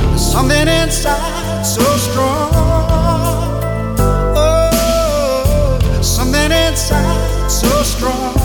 There's 0.06 0.22
something 0.22 0.68
inside 0.68 1.64
so 1.64 1.82
strong. 1.96 2.54
Oh, 4.38 5.80
something 6.00 6.52
inside 6.52 7.50
so 7.50 7.82
strong. 7.82 8.37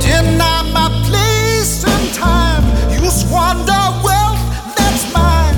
Deny 0.00 0.62
my 0.72 0.88
place 1.08 1.82
time. 2.14 2.64
You 2.92 3.10
squander 3.10 3.84
wealth 4.04 4.42
that's 4.76 5.04
mine. 5.14 5.56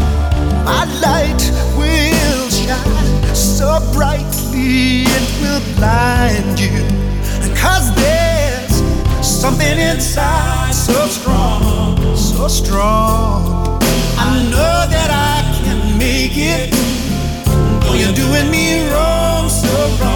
My 0.64 0.84
light 1.02 1.42
will 1.76 2.48
shine 2.48 3.34
so 3.34 3.80
brightly 3.92 5.02
it 5.02 5.40
will 5.40 5.62
blind 5.76 6.60
there's 7.96 8.76
something 9.20 9.78
inside 9.78 10.72
so 10.72 11.06
strong, 11.06 12.16
so 12.16 12.48
strong. 12.48 13.80
I 14.16 14.42
know 14.50 14.86
that 14.94 15.10
I 15.10 15.42
can 15.64 15.98
make 15.98 16.36
it. 16.36 16.70
Though 17.82 17.94
you're 17.94 18.14
doing 18.14 18.50
me 18.50 18.88
wrong. 18.90 19.31
Oh 19.74 20.12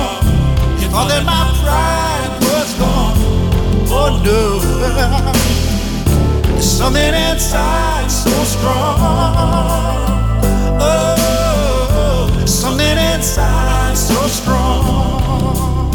something 6.60 7.14
inside 7.14 8.10
so 8.10 8.30
strong. 8.44 8.98
Oh, 10.80 12.42
something 12.46 12.98
inside 12.98 13.96
so 13.96 14.26
strong. 14.26 15.90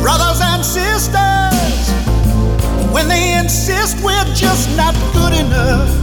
Brothers 0.00 0.40
and 0.40 0.64
sisters, 0.64 1.92
when 2.90 3.06
they 3.08 3.38
insist 3.38 4.02
we're 4.02 4.34
just 4.34 4.74
not 4.76 4.94
good 5.12 5.34
enough. 5.34 6.02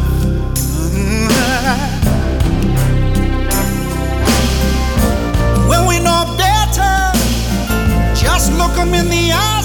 look 8.60 8.78
in 8.78 8.92
the 8.92 9.32
eye. 9.32 9.59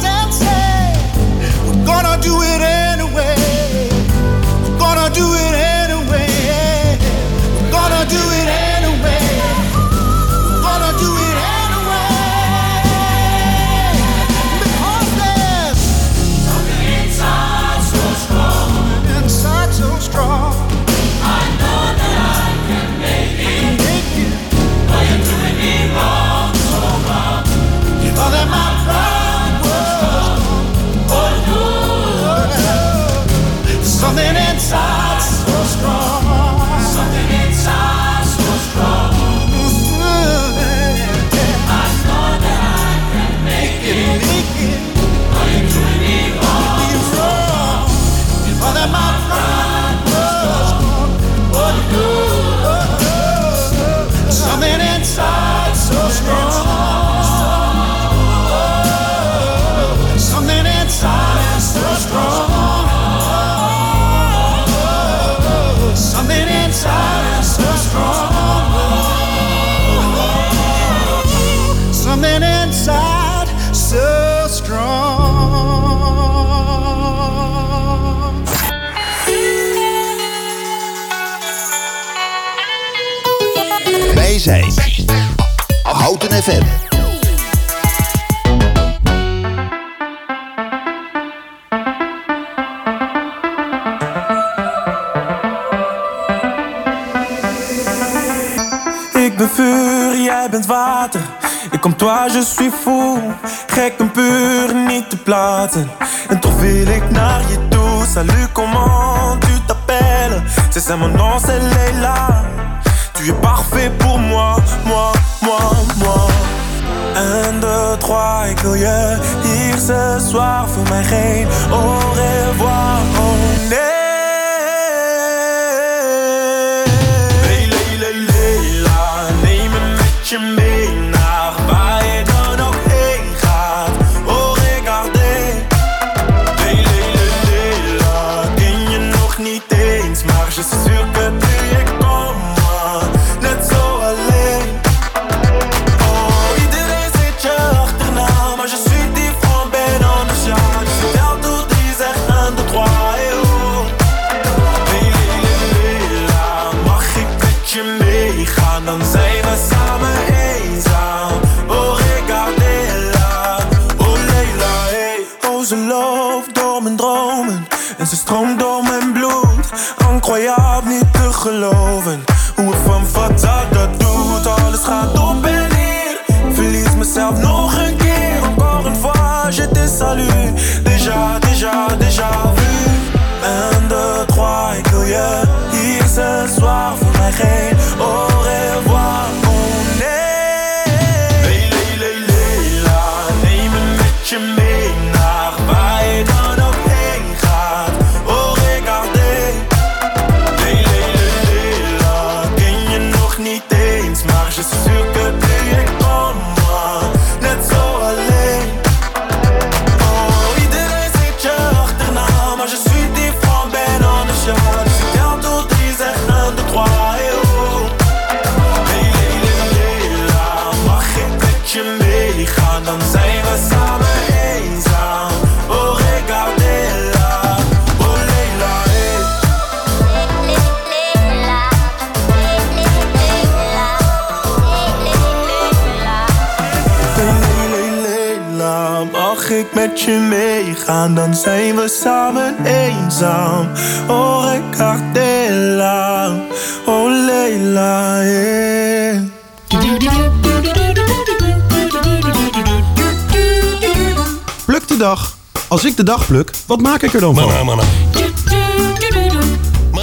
Dag 256.17 256.27
pluk, 256.27 256.51
wat 256.67 256.81
maak 256.81 257.03
ik 257.03 257.13
er 257.15 257.21
dan 257.21 257.35
van? 257.35 257.81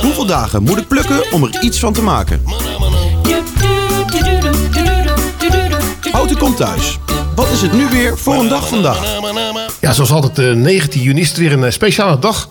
Hoeveel 0.01 0.25
dagen 0.25 0.63
moet 0.63 0.77
ik 0.77 0.87
plukken 0.87 1.31
om 1.31 1.43
er 1.43 1.61
iets 1.61 1.79
van 1.79 1.93
te 1.93 2.01
maken? 2.01 2.41
Houten 6.11 6.37
komt 6.37 6.57
thuis. 6.57 6.99
Wat 7.35 7.49
is 7.49 7.61
het 7.61 7.73
nu 7.73 7.89
weer 7.89 8.17
voor 8.17 8.33
een 8.33 8.47
dag 8.47 8.67
vandaag? 8.67 9.19
Ja, 9.81 9.93
zoals 9.93 10.11
altijd, 10.11 10.39
eh, 10.39 10.53
19 10.55 11.01
juni 11.01 11.21
is 11.21 11.27
het 11.27 11.37
weer 11.37 11.51
een 11.51 11.63
eh, 11.63 11.71
speciale 11.71 12.19
dag. 12.19 12.49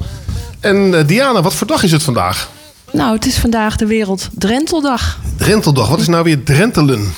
En 0.61 0.95
eh, 0.99 1.07
Diana, 1.07 1.43
wat 1.43 1.55
voor 1.55 1.67
dag 1.67 1.83
is 1.83 1.93
het 1.93 2.03
vandaag? 2.03 2.49
Nou, 2.93 3.15
het 3.15 3.27
is 3.27 3.39
vandaag 3.39 3.77
de 3.77 3.87
Wereld 3.87 4.29
Drenteldag. 4.33 5.19
Drenteldag. 5.37 5.89
Wat 5.89 6.01
is 6.01 6.09
nou 6.09 6.25
weer 6.25 6.45
drentelen? 6.45 7.15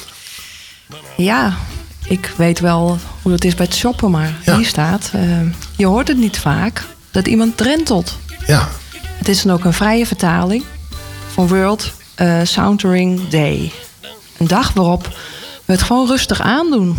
Ja, 1.17 1.57
ik 2.05 2.33
weet 2.37 2.61
wel 2.61 2.99
hoe 3.23 3.33
het 3.33 3.45
is 3.45 3.55
bij 3.55 3.65
het 3.67 3.75
shoppen, 3.75 4.11
maar 4.11 4.35
hier 4.45 4.67
staat... 4.67 5.11
eh, 5.15 5.21
je 5.77 5.87
hoort 5.87 6.09
het 6.09 6.17
niet 6.17 6.39
vaak 6.39 6.85
dat 7.11 7.27
iemand 7.27 7.57
drentelt. 7.57 8.19
Ja. 8.47 8.69
Het 9.03 9.29
is 9.29 9.43
dan 9.43 9.53
ook 9.53 9.65
een 9.65 9.73
vrije 9.73 10.07
vertaling 10.07 10.65
van 11.33 11.49
World 11.49 11.93
eh 12.15 12.41
Sauntering 12.43 13.29
Day. 13.29 13.73
Een 14.39 14.47
dag 14.47 14.73
waarop 14.73 15.19
we 15.65 15.73
het 15.73 15.83
gewoon 15.83 16.07
rustig 16.07 16.41
aandoen. 16.41 16.97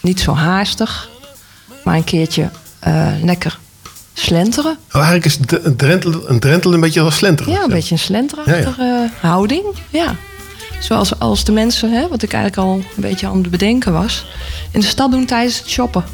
Niet 0.00 0.20
zo 0.20 0.34
haastig, 0.34 1.08
maar 1.84 1.96
een 1.96 2.04
keertje 2.04 2.50
eh, 2.78 3.12
lekker 3.22 3.58
slenteren. 4.14 4.76
Oh, 4.88 5.02
eigenlijk 5.02 5.24
is 5.24 5.38
een 5.62 5.76
drentel, 5.76 6.28
een 6.28 6.40
drentel 6.40 6.72
een 6.72 6.80
beetje 6.80 7.00
als 7.00 7.16
slenteren. 7.16 7.52
Ja, 7.52 7.62
een 7.62 7.70
beetje 7.70 7.94
een 7.94 8.00
slenterachtige 8.00 9.10
houding. 9.20 9.64
Ja. 9.90 10.14
Zoals 10.80 11.18
als 11.18 11.44
de 11.44 11.52
mensen, 11.52 11.92
hè, 11.92 12.08
wat 12.08 12.22
ik 12.22 12.32
eigenlijk 12.32 12.68
al 12.68 12.74
een 12.74 12.84
beetje 12.96 13.26
aan 13.26 13.38
het 13.38 13.50
bedenken 13.50 13.92
was, 13.92 14.26
in 14.70 14.80
de 14.80 14.86
stad 14.86 15.10
doen 15.10 15.26
tijdens 15.26 15.58
het 15.58 15.68
shoppen. 15.68 16.04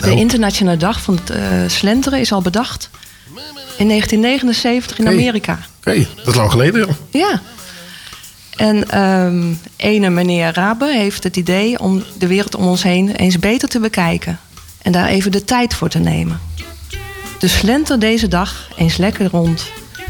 De 0.00 0.10
Oh. 0.10 0.18
internationale 0.18 0.76
dag 0.76 1.00
van 1.02 1.14
het 1.14 1.30
eh, 1.30 1.42
slenteren 1.66 2.20
is 2.20 2.32
al 2.32 2.42
bedacht 2.42 2.90
in 3.76 3.86
1979 3.88 4.98
in 4.98 5.04
Oké. 5.06 5.14
Amerika. 5.14 5.58
Oké, 5.78 6.06
dat 6.16 6.26
is 6.26 6.34
lang 6.34 6.50
geleden. 6.50 6.86
ja. 7.10 7.18
Ja. 7.18 7.40
En 8.56 8.88
ehm, 8.90 9.52
ene 9.76 10.10
meneer 10.10 10.52
Rabe 10.54 10.92
heeft 10.92 11.24
het 11.24 11.36
idee 11.36 11.78
om 11.78 12.02
de 12.18 12.26
wereld 12.26 12.54
om 12.54 12.66
ons 12.66 12.82
heen 12.82 13.10
eens 13.16 13.38
beter 13.38 13.68
te 13.68 13.78
bekijken. 13.80 14.38
En 14.82 14.92
daar 14.92 15.06
even 15.08 15.30
de 15.32 15.44
tijd 15.44 15.74
voor 15.74 15.88
te 15.88 15.98
nemen. 15.98 16.40
Dus 17.38 17.58
slenter 17.58 17.98
deze 17.98 18.28
dag 18.28 18.68
eens 18.76 18.96
lekker 18.96 19.28
rond. 19.30 19.64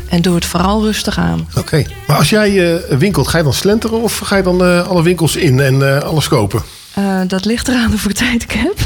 En 0.08 0.22
doe 0.22 0.34
het 0.34 0.44
vooral 0.44 0.82
rustig 0.84 1.18
aan. 1.18 1.48
Oké. 1.56 1.84
Maar 2.06 2.16
als 2.16 2.30
jij 2.30 2.74
eh, 2.88 2.96
winkelt, 2.98 3.28
ga 3.28 3.38
je 3.38 3.44
dan 3.44 3.52
slenteren 3.54 4.02
of 4.02 4.18
ga 4.18 4.36
je 4.36 4.42
dan 4.42 4.64
eh, 4.64 4.88
alle 4.88 5.02
winkels 5.02 5.36
in 5.36 5.60
en 5.60 6.02
alles 6.04 6.28
kopen? 6.28 6.62
Eh, 6.94 7.20
dat 7.26 7.44
ligt 7.44 7.68
eraan 7.68 7.90
hoeveel 7.90 8.12
tijd 8.12 8.42
ik 8.42 8.52
heb. 8.52 8.78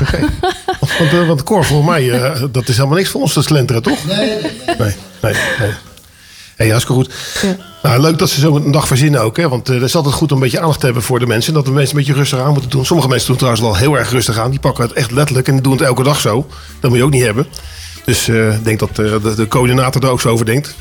Want, 0.99 1.13
eh, 1.13 1.27
want 1.27 1.43
Cor, 1.43 1.65
voor 1.65 1.85
mij, 1.85 2.11
eh, 2.11 2.43
dat 2.51 2.69
is 2.69 2.77
helemaal 2.77 2.97
niks 2.97 3.09
voor 3.11 3.21
ons 3.21 3.33
te 3.33 3.43
slenteren, 3.43 3.83
toch? 3.83 4.07
Nee, 4.07 4.41
Nee, 4.79 4.95
nee, 5.21 5.35
nee. 5.59 5.73
Hey, 6.57 6.69
hartstikke 6.69 7.03
goed. 7.03 7.15
Nou, 7.83 8.01
leuk 8.01 8.19
dat 8.19 8.31
ze 8.31 8.41
zo 8.41 8.57
een 8.57 8.71
dag 8.71 8.87
verzinnen 8.87 9.21
ook. 9.21 9.37
Hè? 9.37 9.49
Want 9.49 9.67
het 9.67 9.83
is 9.83 9.95
altijd 9.97 10.15
goed 10.15 10.31
om 10.31 10.37
een 10.37 10.43
beetje 10.43 10.61
aandacht 10.61 10.79
te 10.79 10.85
hebben 10.85 11.03
voor 11.03 11.19
de 11.19 11.27
mensen. 11.27 11.55
Dat 11.55 11.65
de 11.65 11.71
mensen 11.71 11.97
een 11.97 12.05
beetje 12.05 12.19
rustig 12.19 12.41
aan 12.41 12.53
moeten 12.53 12.71
doen. 12.71 12.87
Sommige 12.87 13.09
mensen 13.09 13.27
doen 13.27 13.37
het 13.37 13.47
trouwens 13.47 13.81
wel 13.81 13.89
heel 13.89 13.99
erg 13.99 14.11
rustig 14.11 14.39
aan. 14.39 14.51
Die 14.51 14.61
pakken 14.61 14.85
het 14.85 14.93
echt 14.93 15.11
letterlijk 15.11 15.49
en 15.49 15.63
doen 15.63 15.73
het 15.73 15.81
elke 15.81 16.03
dag 16.03 16.21
zo. 16.21 16.47
Dat 16.81 16.91
moet 16.91 16.99
je 16.99 17.05
ook 17.05 17.11
niet 17.11 17.23
hebben. 17.23 17.47
Dus 18.05 18.29
eh, 18.29 18.55
ik 18.55 18.65
denk 18.65 18.79
dat 18.79 18.89
eh, 18.89 18.97
de, 19.23 19.35
de 19.37 19.49
coördinator 19.49 20.03
er 20.03 20.09
ook 20.09 20.21
zo 20.21 20.29
over 20.29 20.47
denkt. 20.47 20.75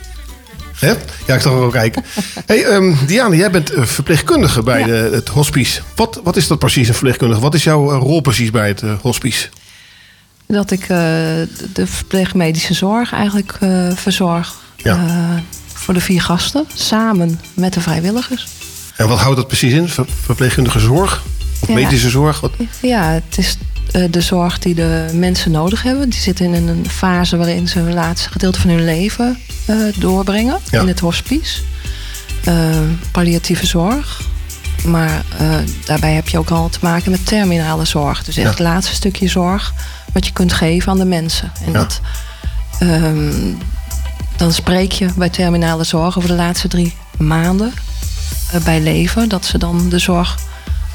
Hè? 0.83 0.93
Ja, 1.27 1.35
ik 1.35 1.41
zal 1.41 1.59
wel 1.59 1.69
kijken. 1.69 2.03
Hey, 2.45 2.65
ehm, 2.65 2.93
Diana, 3.07 3.35
jij 3.35 3.51
bent 3.51 3.71
eh, 3.73 3.83
verpleegkundige 3.83 4.63
bij 4.63 4.83
de, 4.83 5.09
het 5.13 5.27
hospice. 5.29 5.81
Wat, 5.95 6.19
wat 6.23 6.35
is 6.37 6.47
dat 6.47 6.59
precies, 6.59 6.87
een 6.87 6.93
verpleegkundige? 6.93 7.41
Wat 7.41 7.53
is 7.53 7.63
jouw 7.63 7.91
eh, 7.91 7.97
rol 7.97 8.21
precies 8.21 8.51
bij 8.51 8.67
het 8.67 8.81
eh, 8.81 8.91
hospice? 9.01 9.47
Dat 10.47 10.71
ik 10.71 10.87
de- 10.87 11.47
verpleegmedische 11.87 12.73
zorg 12.73 13.13
eigenlijk 13.13 13.57
verzorg. 13.95 14.53
Ja. 14.77 14.99
voor 15.73 15.93
de 15.93 15.99
vier 16.01 16.21
gasten. 16.21 16.65
Samen 16.73 17.39
met 17.53 17.73
de 17.73 17.81
vrijwilligers. 17.81 18.47
En 18.95 19.07
wat 19.07 19.19
houdt 19.19 19.37
dat 19.37 19.47
precies 19.47 19.73
in? 19.73 19.87
Ver- 19.87 20.05
verpleegkundige 20.23 20.79
zorg? 20.79 21.23
Ja. 21.67 21.73
medische 21.73 22.09
zorg? 22.09 22.39
Wat? 22.39 22.51
Ja, 22.81 23.09
het 23.11 23.37
is 23.37 23.57
de 24.09 24.21
zorg 24.21 24.59
die 24.59 24.75
de 24.75 25.09
mensen 25.13 25.51
nodig 25.51 25.83
hebben. 25.83 26.09
Die 26.09 26.19
zitten 26.19 26.53
in 26.53 26.67
een 26.67 26.85
fase 26.89 27.37
waarin 27.37 27.67
ze 27.67 27.79
het 27.79 27.93
laatste 27.93 28.29
gedeelte 28.31 28.61
van 28.61 28.69
hun 28.69 28.83
leven 28.85 29.37
eh, 29.65 29.75
doorbrengen. 29.95 30.59
Ja. 30.71 30.81
In 30.81 30.87
het 30.87 30.99
hospice. 30.99 31.61
Eh, 32.43 32.53
palliatieve 33.11 33.65
zorg. 33.65 34.21
Maar 34.85 35.23
eh, 35.37 35.55
daarbij 35.85 36.13
heb 36.13 36.27
je 36.27 36.37
ook 36.37 36.49
al 36.49 36.69
te 36.69 36.77
maken 36.81 37.11
met 37.11 37.25
terminale 37.25 37.85
zorg. 37.85 38.23
Dus 38.23 38.35
echt 38.37 38.45
Ja. 38.45 38.49
het 38.51 38.59
laatste 38.59 38.93
stukje 38.95 39.27
zorg 39.27 39.73
wat 40.13 40.25
je 40.25 40.33
kunt 40.33 40.53
geven 40.53 40.91
aan 40.91 40.97
de 40.97 41.05
mensen. 41.05 41.51
En 41.65 41.71
Ja. 41.71 41.77
dat, 41.77 42.01
ehm, 42.79 43.31
dan 44.37 44.53
spreek 44.53 44.91
je 44.91 45.07
bij 45.15 45.29
terminale 45.29 45.83
zorg 45.83 46.17
over 46.17 46.29
de 46.29 46.35
laatste 46.35 46.67
drie 46.67 46.95
maanden 47.17 47.73
eh, 48.51 48.61
bij 48.63 48.81
leven. 48.81 49.29
Dat 49.29 49.45
ze 49.45 49.57
dan 49.57 49.89
de 49.89 49.99
zorg 49.99 50.37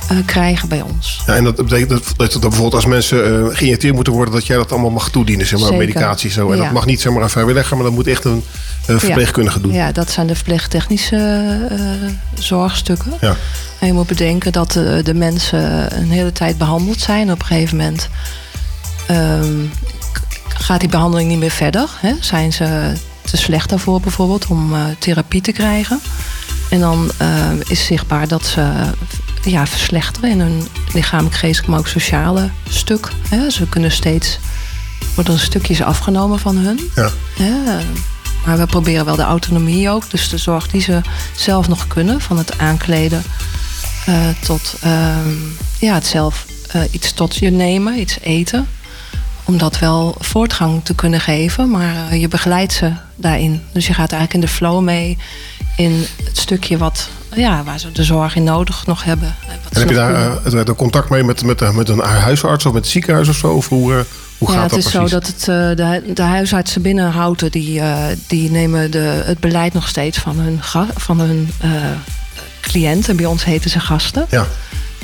eh, 0.08 0.16
krijgen 0.26 0.68
bij 0.68 0.80
ons. 0.82 1.22
Ja, 1.26 1.34
en 1.34 1.44
dat 1.44 1.56
betekent 1.56 1.88
dat, 1.88 2.04
dat, 2.16 2.32
dat 2.32 2.40
bijvoorbeeld 2.40 2.74
als 2.74 2.86
mensen 2.86 3.24
eh, 3.24 3.56
geïnjecteerd 3.56 3.94
moeten 3.94 4.12
worden, 4.12 4.34
dat 4.34 4.46
jij 4.46 4.56
dat 4.56 4.72
allemaal 4.72 4.90
mag 4.90 5.10
toedienen, 5.10 5.46
zeg 5.46 5.58
maar, 5.58 5.68
Zeker. 5.68 5.86
medicatie 5.86 6.30
zo. 6.30 6.50
En 6.50 6.56
Ja. 6.56 6.62
dat 6.62 6.72
mag 6.72 6.86
niet 6.86 7.00
zeg 7.00 7.12
maar 7.12 7.22
een 7.22 7.30
vrijwilliger, 7.30 7.76
maar 7.76 7.84
dat 7.84 7.94
moet 7.94 8.06
echt 8.06 8.24
een 8.24 8.44
eh, 8.86 8.96
verpleegkundige 8.98 9.60
doen. 9.60 9.72
Ja, 9.72 9.92
dat 9.92 10.10
zijn 10.10 10.26
de 10.26 10.34
verpleegtechnische 10.34 11.68
zorgstukken. 12.34 13.12
Ja. 13.20 13.36
En 13.78 13.86
je 13.86 13.92
moet 13.92 14.06
bedenken 14.06 14.52
dat 14.52 14.72
de 15.04 15.14
mensen 15.14 15.96
een 15.98 16.10
hele 16.10 16.32
tijd 16.32 16.58
behandeld 16.58 17.00
zijn. 17.00 17.30
Op 17.32 17.40
een 17.40 17.46
gegeven 17.46 17.76
moment 17.76 18.08
ehm, 19.06 19.54
gaat 20.48 20.80
die 20.80 20.88
behandeling 20.88 21.28
niet 21.28 21.38
meer 21.38 21.50
verder. 21.50 21.88
Hè? 22.00 22.12
Zijn 22.20 22.52
ze 22.52 22.92
te 23.24 23.36
slecht 23.36 23.68
daarvoor 23.68 24.00
bijvoorbeeld 24.00 24.46
om 24.46 24.74
therapie 24.98 25.40
te 25.40 25.52
krijgen. 25.52 26.00
En 26.70 26.80
dan 26.80 27.10
is 27.68 27.84
zichtbaar 27.86 28.28
dat 28.28 28.46
ze 28.46 28.70
ja, 29.42 29.66
verslechteren 29.66 30.30
in 30.30 30.40
hun 30.40 30.66
lichamelijk, 30.92 31.36
geestelijk, 31.36 31.68
maar 31.68 31.78
ook 31.78 31.88
sociale 31.88 32.50
stuk. 32.68 33.08
Hè? 33.28 33.50
Ze 33.50 33.68
kunnen 33.68 33.92
steeds, 33.92 34.38
worden 35.14 35.38
stukjes 35.38 35.82
afgenomen 35.82 36.38
van 36.38 36.56
hun. 36.56 36.90
Ja. 36.94 37.10
Ja, 37.36 37.80
maar 38.46 38.58
we 38.58 38.66
proberen 38.66 39.04
wel 39.04 39.16
de 39.16 39.22
autonomie 39.22 39.90
ook. 39.90 40.10
Dus 40.10 40.28
de 40.28 40.38
zorg 40.38 40.68
die 40.68 40.80
ze 40.80 41.00
zelf 41.36 41.68
nog 41.68 41.86
kunnen. 41.86 42.20
Van 42.20 42.38
het 42.38 42.58
aankleden 42.58 43.22
eh, 44.06 44.28
tot 44.40 44.74
ehm, 44.80 45.34
ja, 45.78 45.94
het 45.94 46.06
zelf 46.06 46.46
eh, 46.70 46.82
iets 46.90 47.12
tot 47.12 47.36
je 47.36 47.50
nemen, 47.50 48.00
iets 48.00 48.20
eten. 48.20 48.68
Om 49.44 49.58
dat 49.58 49.78
wel 49.78 50.16
voortgang 50.18 50.84
te 50.84 50.94
kunnen 50.94 51.20
geven. 51.20 51.70
Maar 51.70 52.08
eh, 52.10 52.20
je 52.20 52.28
begeleidt 52.28 52.72
ze 52.72 52.92
daarin. 53.16 53.62
Dus 53.72 53.86
je 53.86 53.94
gaat 53.94 54.12
eigenlijk 54.12 54.34
in 54.34 54.40
de 54.40 54.56
flow 54.56 54.82
mee. 54.82 55.18
In 55.76 56.04
het 56.24 56.38
stukje 56.38 56.78
wat, 56.78 57.08
ja, 57.34 57.62
waar 57.64 57.78
ze 57.78 57.92
de 57.92 58.04
zorg 58.04 58.34
in 58.36 58.44
nodig 58.44 58.86
nog 58.86 59.04
hebben. 59.04 59.28
En 59.48 59.58
wat 59.62 59.72
En 59.72 59.78
heb 59.80 59.88
je 59.88 59.94
daar 59.94 60.42
het- 60.44 60.76
contact 60.76 61.08
mee 61.10 61.24
met, 61.24 61.44
met, 61.44 61.74
met 61.74 61.88
een 61.88 61.98
huisarts 62.00 62.66
of 62.66 62.72
met 62.72 62.82
het 62.82 62.90
ziekenhuis 62.92 63.28
of 63.28 63.36
zo? 63.36 63.52
Of 63.52 63.68
hoe, 63.68 63.92
eh, 63.94 64.00
hoe 64.38 64.48
ja, 64.50 64.54
gaat 64.54 64.62
het 64.62 64.70
dat 64.70 64.78
is 64.78 64.90
precies? 64.90 65.10
zo 65.10 65.18
dat 65.18 65.26
het, 65.26 65.40
eh, 65.40 65.86
de, 66.04 66.12
de 66.14 66.22
huisartsen 66.22 66.82
binnen 66.82 67.10
Houten... 67.10 67.50
die, 67.50 67.82
die 68.26 68.50
nemen 68.50 68.90
de, 68.90 69.22
het 69.24 69.38
beleid 69.40 69.72
nog 69.72 69.88
steeds 69.88 70.18
van 70.18 70.38
hun, 70.38 70.60
van 70.96 71.20
hun 71.20 71.50
cliënten. 72.60 73.16
Bij 73.16 73.26
ons 73.26 73.44
heten 73.44 73.70
ze 73.70 73.80
gasten. 73.80 74.26
Ja. 74.30 74.46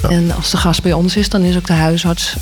En 0.09 0.33
als 0.37 0.51
de 0.51 0.57
gast 0.57 0.83
bij 0.83 0.93
ons 0.93 1.17
is, 1.17 1.29
dan 1.29 1.43
is 1.43 1.57
ook 1.57 1.67
de 1.67 1.73
huisarts 1.73 2.37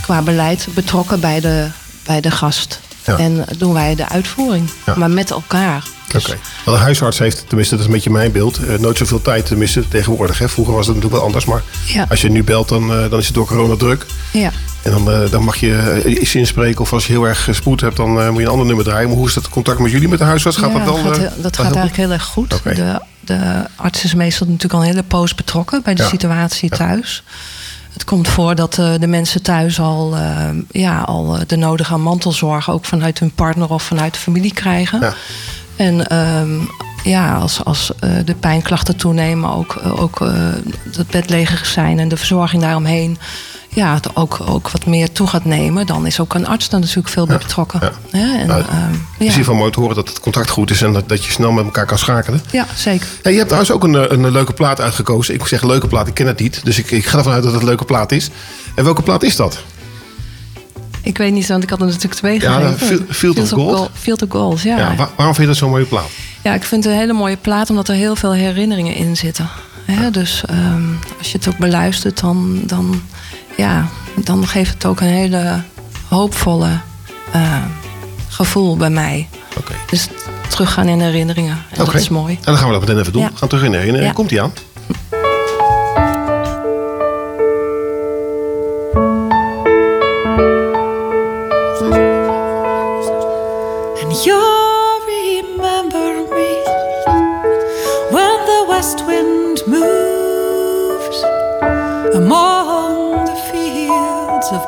qua 0.00 0.22
beleid 0.22 0.66
betrokken 0.74 1.20
bij 1.20 1.40
de, 1.40 1.66
bij 2.04 2.20
de 2.20 2.30
gast. 2.30 2.80
Ja. 3.04 3.18
En 3.18 3.44
doen 3.58 3.72
wij 3.72 3.94
de 3.94 4.08
uitvoering. 4.08 4.70
Ja. 4.86 4.94
Maar 4.96 5.10
met 5.10 5.30
elkaar. 5.30 5.84
Oké. 6.16 6.36
Want 6.64 6.76
een 6.76 6.82
huisarts 6.82 7.18
heeft, 7.18 7.44
tenminste 7.46 7.74
dat 7.74 7.80
is 7.84 7.90
een 7.90 7.94
beetje 7.96 8.10
mijn 8.10 8.32
beeld, 8.32 8.58
eh, 8.64 8.78
nooit 8.78 8.96
zoveel 8.98 9.22
tijd 9.22 9.46
tenminste 9.46 9.88
tegenwoordig. 9.88 10.38
Hè. 10.38 10.48
Vroeger 10.48 10.74
was 10.74 10.86
het 10.86 10.94
natuurlijk 10.94 11.22
wel 11.22 11.26
anders, 11.30 11.44
maar 11.44 11.62
Ja. 11.84 12.06
als 12.08 12.20
je 12.20 12.30
nu 12.30 12.44
belt 12.44 12.68
dan, 12.68 12.92
eh, 12.92 13.10
dan 13.10 13.18
is 13.18 13.26
het 13.26 13.34
door 13.34 13.46
corona 13.46 13.76
druk. 13.76 14.06
Ja. 14.32 14.50
En 14.82 14.90
dan, 14.90 15.10
eh, 15.12 15.30
dan 15.30 15.44
mag 15.44 15.56
je 15.56 16.02
iets 16.20 16.34
inspreken 16.34 16.80
of 16.80 16.92
als 16.92 17.06
je 17.06 17.12
heel 17.12 17.24
erg 17.28 17.48
spoed 17.50 17.80
hebt, 17.80 17.96
dan 17.96 18.20
eh, 18.20 18.28
moet 18.28 18.38
je 18.40 18.44
een 18.44 18.50
ander 18.52 18.66
nummer 18.66 18.84
draaien. 18.84 19.08
Maar 19.08 19.16
hoe 19.16 19.26
is 19.26 19.34
dat 19.34 19.48
contact 19.48 19.78
met 19.78 19.90
jullie 19.90 20.08
met 20.08 20.18
de 20.18 20.24
huisarts? 20.24 20.56
Gaat 20.56 20.72
Ja, 20.72 20.78
dat 20.78 20.84
wel? 20.84 20.96
gaat, 20.96 21.16
eh, 21.18 21.22
dat 21.36 21.56
gaat 21.56 21.56
heel 21.56 21.64
eigenlijk 21.64 21.96
heel 21.96 22.10
erg 22.10 22.24
goed. 22.24 22.60
De, 22.64 23.00
de 23.20 23.64
arts 23.76 24.04
is 24.04 24.14
meestal 24.14 24.46
natuurlijk 24.46 24.74
al 24.74 24.80
een 24.80 24.86
hele 24.86 25.02
poos 25.02 25.34
betrokken 25.34 25.82
bij 25.82 25.94
de 25.94 26.02
Ja. 26.02 26.08
situatie 26.08 26.70
thuis. 26.70 27.22
Het 27.92 28.04
komt 28.04 28.28
voor 28.28 28.54
dat 28.54 28.78
eh, 28.78 28.92
de 29.00 29.06
mensen 29.06 29.42
thuis 29.42 29.80
al, 29.80 30.16
eh, 30.16 30.48
ja, 30.70 31.00
al 31.00 31.34
eh, 31.36 31.40
de 31.46 31.56
nodige 31.56 31.96
mantelzorg 31.96 32.70
ook 32.70 32.84
vanuit 32.84 33.18
hun 33.18 33.32
partner 33.34 33.70
of 33.70 33.82
vanuit 33.82 34.12
de 34.12 34.20
familie 34.20 34.54
krijgen. 34.54 35.00
Ja. 35.00 35.14
En 35.76 36.06
ehm, 36.06 36.60
ja, 37.04 37.34
als, 37.34 37.64
als 37.64 37.92
de 38.24 38.34
pijnklachten 38.40 38.96
toenemen, 38.96 39.50
ook, 39.50 39.80
ook 39.96 40.18
het 40.96 41.06
bed 41.10 41.30
leger 41.30 41.66
zijn 41.66 41.98
en 41.98 42.08
de 42.08 42.16
verzorging 42.16 42.62
daaromheen 42.62 43.18
ja, 43.72 43.94
het 43.94 44.16
ook, 44.16 44.38
ook 44.46 44.70
wat 44.70 44.86
meer 44.86 45.12
toe 45.12 45.26
gaat 45.26 45.44
nemen, 45.44 45.86
dan 45.86 46.06
is 46.06 46.20
ook 46.20 46.34
een 46.34 46.46
arts 46.46 46.68
dan 46.68 46.80
natuurlijk 46.80 47.08
veel 47.08 47.26
bij 47.26 47.38
betrokken. 47.38 47.80
Ja. 47.82 47.92
ja. 48.18 48.38
En, 48.38 48.46
nou, 48.46 48.62
ehm, 49.18 49.28
het 49.28 49.46
mooi 49.46 49.70
te 49.70 49.80
horen 49.80 49.96
dat 49.96 50.08
het 50.08 50.20
contact 50.20 50.50
goed 50.50 50.70
is 50.70 50.82
en 50.82 50.92
dat, 50.92 51.08
dat 51.08 51.24
je 51.24 51.32
snel 51.32 51.52
met 51.52 51.64
elkaar 51.64 51.86
kan 51.86 51.98
schakelen. 51.98 52.42
Ja, 52.50 52.66
zeker. 52.74 53.06
Je 53.22 53.38
hebt 53.38 53.48
thuis 53.48 53.70
ook 53.70 53.84
een, 53.84 53.94
eh, 53.94 54.04
een 54.08 54.30
leuke 54.30 54.52
plaat 54.52 54.80
uitgekozen. 54.80 55.34
Ik 55.34 55.46
zeg 55.46 55.62
leuke 55.62 55.86
plaat, 55.86 56.06
ik 56.06 56.14
ken 56.14 56.26
het 56.26 56.40
niet. 56.40 56.60
Dus 56.64 56.78
ik, 56.78 56.90
ik 56.90 57.06
ga 57.06 57.18
ervan 57.18 57.32
uit 57.32 57.42
dat 57.42 57.52
het 57.52 57.60
een 57.60 57.68
leuke 57.68 57.84
plaat 57.84 58.12
is. 58.12 58.30
En 58.74 58.84
welke 58.84 59.02
plaat 59.02 59.22
is 59.22 59.36
dat? 59.36 59.62
Ik 61.02 61.18
weet 61.18 61.32
niet, 61.32 61.46
want 61.46 61.62
ik 61.62 61.70
had 61.70 61.80
er 61.80 61.86
natuurlijk 61.86 62.14
twee 62.14 62.40
ja. 62.40 62.72
Field, 63.08 63.38
of, 63.38 63.48
Gold. 63.48 63.90
Field 63.92 64.22
of 64.22 64.30
Goals, 64.30 64.62
ja. 64.62 64.76
ja. 64.76 64.94
waarom 64.96 65.14
vind 65.16 65.36
je 65.36 65.46
dat 65.46 65.56
zo'n 65.56 65.70
mooie 65.70 65.84
plaat? 65.84 66.08
Ja, 66.42 66.54
ik 66.54 66.62
vind 66.62 66.84
het 66.84 66.92
een 66.92 66.98
hele 66.98 67.12
mooie 67.12 67.36
plaat 67.36 67.70
omdat 67.70 67.88
er 67.88 67.94
heel 67.94 68.16
veel 68.16 68.32
herinneringen 68.32 68.94
in 68.94 69.16
zitten. 69.16 69.48
Dus 70.12 70.42
ehm, 70.46 70.82
als 71.18 71.32
je 71.32 71.38
het 71.38 71.48
ook 71.48 71.58
beluistert, 71.58 72.20
dan, 72.20 72.60
dan 72.64 73.02
ja, 73.60 73.88
dan 74.24 74.46
geeft 74.46 74.74
het 74.74 74.84
ook 74.84 75.00
een 75.00 75.06
hele 75.06 75.62
hoopvolle 76.08 76.78
eh, 77.32 77.64
gevoel 78.28 78.76
bij 78.76 78.90
mij. 78.90 79.28
Dus 79.90 80.08
teruggaan 80.48 80.88
in 80.88 81.00
herinneringen. 81.00 81.58
En 81.70 81.84
dat 81.84 81.94
is 81.94 82.08
mooi. 82.08 82.34
En 82.34 82.40
dan 82.44 82.56
gaan 82.56 82.66
we 82.66 82.72
dat 82.72 82.80
meteen 82.80 82.98
even 82.98 83.12
doen. 83.12 83.22
We 83.22 83.36
gaan 83.36 83.48
terug 83.48 83.64
in 83.64 83.72
herinneringen. 83.72 84.14
Komt-ie 84.14 84.42
aan? 84.42 84.52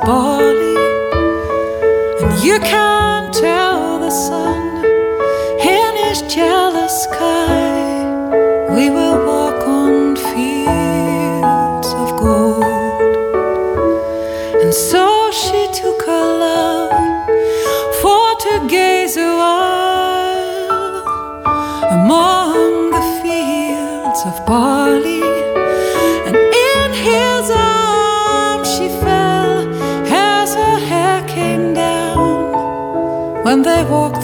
barley, 0.04 0.76
and 2.22 2.42
you 2.42 2.58
can't 2.60 3.32
tell 3.32 4.00
the 4.00 4.10
sun 4.10 4.84
in 5.60 5.96
his 6.04 6.22
jealous 6.22 7.04
sky. 7.04 7.60
We 8.74 8.90
will 8.90 9.24
walk 9.24 9.60
on 9.68 10.16
fields 10.16 11.88
of 12.02 12.08
gold, 12.18 12.64
and 14.62 14.74
so 14.74 15.30
she 15.30 15.68
took 15.72 16.02
her 16.06 16.26
love 16.46 16.90
for 18.00 18.34
to 18.44 18.66
gaze 18.68 19.16
awhile 19.16 20.70
among 21.96 22.90
the 22.90 23.04
fields 23.22 24.20
of 24.26 24.46
barley. 24.46 25.11
they 33.62 33.84
walk 33.84 34.21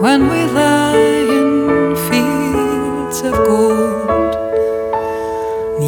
when 0.00 0.28
we 0.28 0.44
lie 0.52 0.94
in 0.94 1.96
fields 2.08 3.22
of 3.22 3.32
gold. 3.32 4.34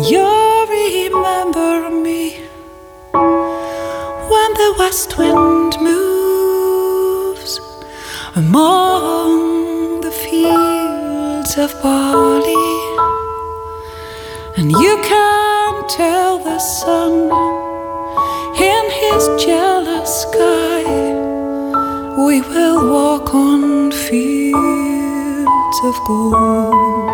You'll 0.09 0.67
remember 0.67 1.91
me 1.91 2.41
when 4.33 4.51
the 4.63 4.75
west 4.79 5.19
wind 5.19 5.77
moves 5.81 7.61
among 8.35 10.01
the 10.01 10.11
fields 10.11 11.59
of 11.59 11.71
barley, 11.83 12.71
and 14.57 14.73
you 14.73 14.95
can 15.03 15.87
tell 15.89 16.39
the 16.39 16.59
sun 16.59 17.13
in 18.57 18.85
his 19.03 19.45
jealous 19.45 20.23
sky 20.23 21.19
we 22.29 22.41
will 22.41 22.91
walk 22.91 23.35
on 23.35 23.91
fields 24.09 25.79
of 25.85 25.95
gold. 26.07 27.08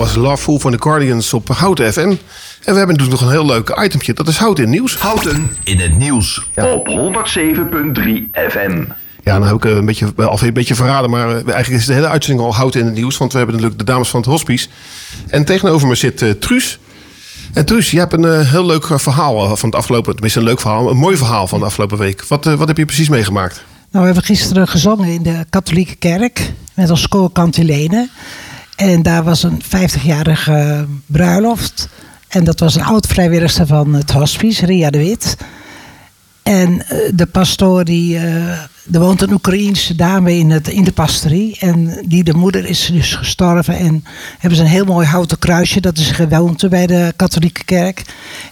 Was 0.00 0.14
Loveful 0.14 0.58
van 0.58 0.70
de 0.70 0.76
Guardians 0.80 1.32
op 1.32 1.48
Houten 1.48 1.92
FM. 1.92 2.08
En 2.64 2.72
we 2.72 2.78
hebben 2.78 2.96
dus 2.96 3.08
nog 3.08 3.20
een 3.20 3.30
heel 3.30 3.46
leuk 3.46 3.80
itemtje. 3.82 4.12
Dat 4.12 4.28
is 4.28 4.36
Houten 4.36 4.64
in 4.64 4.70
Nieuws. 4.70 4.96
Houten 4.96 5.56
in 5.64 5.78
het 5.78 5.98
nieuws 5.98 6.46
op 6.56 6.88
107.3 6.88 6.92
FM. 8.32 8.84
Ja, 9.24 9.38
dan 9.38 9.42
heb 9.42 9.56
ik 9.56 9.64
eh, 9.64 9.76
een 9.76 9.84
beetje, 9.84 10.12
alweer 10.16 10.48
een 10.48 10.52
beetje 10.52 10.74
verraden. 10.74 11.10
Maar 11.10 11.28
eh, 11.28 11.34
eigenlijk 11.34 11.68
is 11.68 11.86
de 11.86 11.92
hele 11.92 12.08
uitzending 12.08 12.46
al 12.46 12.54
Houten 12.54 12.80
in 12.80 12.86
het 12.86 12.94
Nieuws. 12.94 13.16
Want 13.16 13.32
we 13.32 13.38
hebben 13.38 13.56
natuurlijk 13.56 13.86
de 13.86 13.92
dames 13.92 14.08
van 14.08 14.20
het 14.20 14.28
hospice. 14.28 14.68
En 15.28 15.44
tegenover 15.44 15.88
me 15.88 15.94
zit 15.94 16.22
eh, 16.22 16.30
Truus. 16.30 16.78
En 17.52 17.64
Truus, 17.64 17.90
je 17.90 17.98
hebt 17.98 18.12
een 18.12 18.44
heel 18.44 18.66
leuk 18.66 19.00
verhaal 19.00 19.56
van 19.56 19.68
het 19.68 19.78
afgelopen... 19.78 20.12
Tenminste, 20.12 20.38
een 20.38 20.44
leuk 20.44 20.60
verhaal. 20.60 20.90
Een 20.90 20.96
mooi 20.96 21.16
verhaal 21.16 21.46
van 21.46 21.58
de 21.58 21.64
afgelopen 21.64 21.98
week. 21.98 22.24
Wat, 22.24 22.44
wat 22.44 22.68
heb 22.68 22.76
je 22.76 22.84
precies 22.84 23.08
meegemaakt? 23.08 23.64
Nou, 23.90 24.06
we 24.06 24.12
hebben 24.12 24.22
gisteren 24.22 24.68
gezongen 24.68 25.08
in 25.08 25.22
de 25.22 25.44
katholieke 25.50 25.94
kerk 25.94 26.52
met 26.74 26.90
als 26.90 27.08
koor 27.08 27.32
Cantilene. 27.32 28.08
En 28.80 29.02
daar 29.02 29.22
was 29.22 29.42
een 29.42 29.62
50-jarige 29.62 30.86
bruiloft. 31.06 31.88
En 32.28 32.44
dat 32.44 32.60
was 32.60 32.74
een 32.74 32.84
oud 32.84 33.06
vrijwilligster 33.06 33.66
van 33.66 33.94
het 33.94 34.10
hospice, 34.10 34.66
Ria 34.66 34.90
de 34.90 34.98
Wit. 34.98 35.36
En 36.42 36.88
eh, 36.88 36.98
de 37.14 37.26
pastoor, 37.26 37.84
die, 37.84 38.16
eh, 38.16 38.48
er 38.92 39.00
woont 39.00 39.22
een 39.22 39.32
Oekraïense 39.32 39.94
dame 39.94 40.36
in, 40.36 40.50
het, 40.50 40.68
in 40.68 40.84
de 40.84 40.92
pastorie. 40.92 41.56
En 41.58 42.04
die 42.06 42.24
de 42.24 42.34
moeder 42.34 42.64
is 42.64 42.90
dus 42.92 43.14
gestorven. 43.14 43.76
En 43.76 44.04
hebben 44.38 44.58
ze 44.58 44.64
een 44.64 44.70
heel 44.70 44.84
mooi 44.84 45.06
houten 45.06 45.38
kruisje. 45.38 45.80
Dat 45.80 45.98
is 45.98 46.10
gewoonte 46.10 46.68
bij 46.68 46.86
de 46.86 47.12
katholieke 47.16 47.64
kerk. 47.64 48.02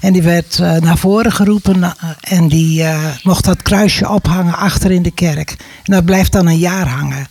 En 0.01 0.12
die 0.12 0.22
werd 0.22 0.59
eh, 0.59 0.76
naar 0.76 0.99
voren 0.99 1.33
geroepen. 1.33 1.95
en 2.20 2.49
die 2.49 2.85
mocht 3.22 3.45
dat 3.45 3.62
kruisje 3.62 4.09
ophangen 4.09 4.57
achter 4.57 4.91
in 4.91 5.03
de 5.03 5.11
kerk. 5.11 5.51
En 5.85 5.93
dat 5.93 6.05
blijft 6.05 6.33
dan 6.33 6.47
een 6.47 6.59
jaar 6.59 6.89
hangen. 6.89 7.26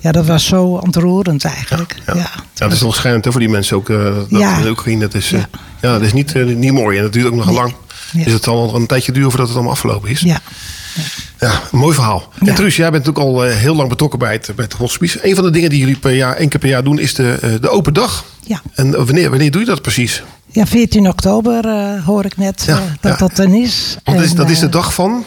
Ja. 0.00 0.12
dat 0.12 0.26
was 0.26 0.46
zo 0.46 0.64
ontroerend 0.64 1.44
eigenlijk. 1.44 1.96
Ja, 2.06 2.14
Ja, 2.14 2.30
dat 2.54 2.72
is 2.72 2.80
nog 2.80 2.94
schijnend 2.94 3.26
voor 3.30 3.40
die 3.40 3.48
mensen 3.48 3.76
ook. 3.76 3.88
eh 3.90 4.04
dat 4.04 4.26
Ja. 4.28 4.66
Oekraïne, 4.68 5.00
dat 5.00 5.14
is, 5.14 5.32
eh, 5.32 5.40
ja. 5.80 5.92
dat 5.92 6.00
is 6.02 6.12
niet, 6.12 6.34
eh, 6.34 6.44
niet 6.44 6.72
mooi. 6.72 6.96
En 6.96 7.02
dat 7.02 7.12
duurt 7.12 7.26
ook 7.26 7.34
nog 7.34 7.50
lang. 7.50 7.74
Dus 8.12 8.32
het 8.32 8.46
nog 8.46 8.72
een 8.74 8.86
tijdje 8.86 9.12
duren 9.12 9.28
voordat 9.28 9.46
het 9.48 9.56
allemaal 9.56 9.74
afgelopen 9.74 10.10
is. 10.10 10.20
Ja. 10.20 10.38
Ja, 11.40 11.60
een 11.72 11.78
mooi 11.78 11.94
verhaal. 11.94 12.32
En 12.46 12.54
Truus, 12.54 12.76
jij 12.76 12.90
bent 12.90 13.04
natuurlijk 13.04 13.34
al 13.36 13.42
heel 13.42 13.74
lang 13.74 13.88
betrokken 13.88 14.18
bij 14.18 14.32
het, 14.32 14.52
bij 14.56 14.64
het 14.64 14.74
hospice. 14.74 15.28
Een 15.28 15.34
van 15.34 15.44
de 15.44 15.50
dingen 15.50 15.70
die 15.70 15.78
jullie 15.78 15.96
per 15.96 16.14
jaar, 16.14 16.36
één 16.36 16.48
keer 16.48 16.60
per 16.60 16.68
jaar 16.68 16.84
doen, 16.84 16.98
is 16.98 17.14
de, 17.14 17.58
de 17.60 17.68
open 17.68 17.94
dag. 17.94 18.24
Ja. 18.46 18.62
En 18.74 18.90
wanneer, 18.90 19.30
wanneer 19.30 19.50
doe 19.50 19.60
je 19.60 19.66
dat 19.66 19.82
precies? 19.82 20.22
Ja, 20.46 20.66
14 20.66 21.08
oktober 21.08 21.64
hoor 22.04 22.24
ik 22.24 22.36
net 22.36 22.66
dat 23.00 23.18
dat 23.18 23.36
dan 23.36 23.54
is. 23.54 23.96
Want 24.04 24.16
dat 24.16 24.26
is, 24.26 24.30
En, 24.32 24.36
dat 24.36 24.50
is 24.50 24.58
de 24.58 24.68
dag 24.68 24.94
van 24.94 25.24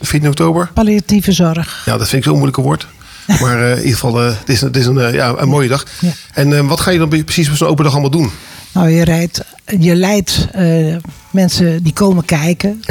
14 0.00 0.28
oktober. 0.28 0.70
Palliatieve 0.74 1.32
zorg. 1.32 1.82
Ja, 1.84 1.96
dat 1.96 2.08
vind 2.08 2.12
ik 2.12 2.24
zo'n 2.24 2.32
moeilijke 2.32 2.60
woord. 2.62 2.86
Maar 3.40 3.62
eh, 3.62 3.70
in 3.70 3.76
ieder 3.76 3.92
geval, 3.92 4.22
eh, 4.24 4.38
het 4.38 4.48
is, 4.48 4.60
het 4.60 4.76
is 4.76 4.86
een, 4.86 4.98
eh, 4.98 5.14
ja, 5.14 5.34
een 5.36 5.48
mooie 5.48 5.68
dag. 5.68 5.84
En 6.32 6.56
eh, 6.56 6.66
wat 6.66 6.80
ga 6.80 6.90
je 6.90 6.98
dan 6.98 7.08
precies 7.24 7.48
op 7.48 7.56
zo'n 7.56 7.68
open 7.68 7.84
dag 7.84 7.92
allemaal 7.92 8.10
doen? 8.10 8.30
Nou, 8.72 8.88
je, 8.88 9.04
rijdt, 9.04 9.40
je 9.78 9.94
leidt 9.94 10.46
mensen 11.30 11.82
die 11.82 11.92
komen 11.92 12.24
kijken 12.24 12.82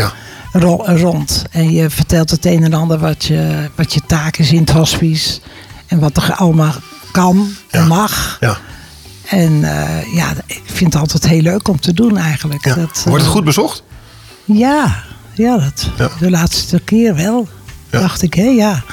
ro- 0.51 0.83
rond. 0.85 1.43
En 1.51 1.71
je 1.71 1.89
vertelt 1.89 2.29
het 2.31 2.45
een 2.45 2.63
en 2.63 2.73
ander 2.73 2.97
wat 2.99 3.25
je, 3.25 3.69
wat 3.75 3.93
je 3.93 4.01
taak 4.07 4.37
is 4.37 4.51
in 4.51 4.59
het 4.59 4.69
hospice. 4.69 5.39
En 5.87 5.99
wat 5.99 6.17
er 6.17 6.33
allemaal 6.33 6.73
kan 7.11 7.49
en 7.69 7.87
mag. 7.87 8.37
Ja. 8.39 8.57
En 9.25 9.59
ja, 10.13 10.33
ik 10.45 10.61
vind 10.65 10.93
het 10.93 11.01
altijd 11.01 11.27
heel 11.27 11.41
leuk 11.41 11.67
om 11.67 11.79
te 11.79 11.93
doen 11.93 12.17
eigenlijk. 12.17 12.63
Dat, 12.63 13.03
Wordt 13.05 13.23
het 13.23 13.31
goed 13.33 13.43
bezocht? 13.43 13.83
Ja, 14.45 15.03
ja, 15.33 15.57
dat, 15.57 15.89
de 16.19 16.29
laatste 16.29 16.79
keer 16.79 17.15
wel. 17.15 17.47
Dacht 17.89 18.21
ik, 18.21 18.33
hè, 18.33 18.43
ja. 18.43 18.83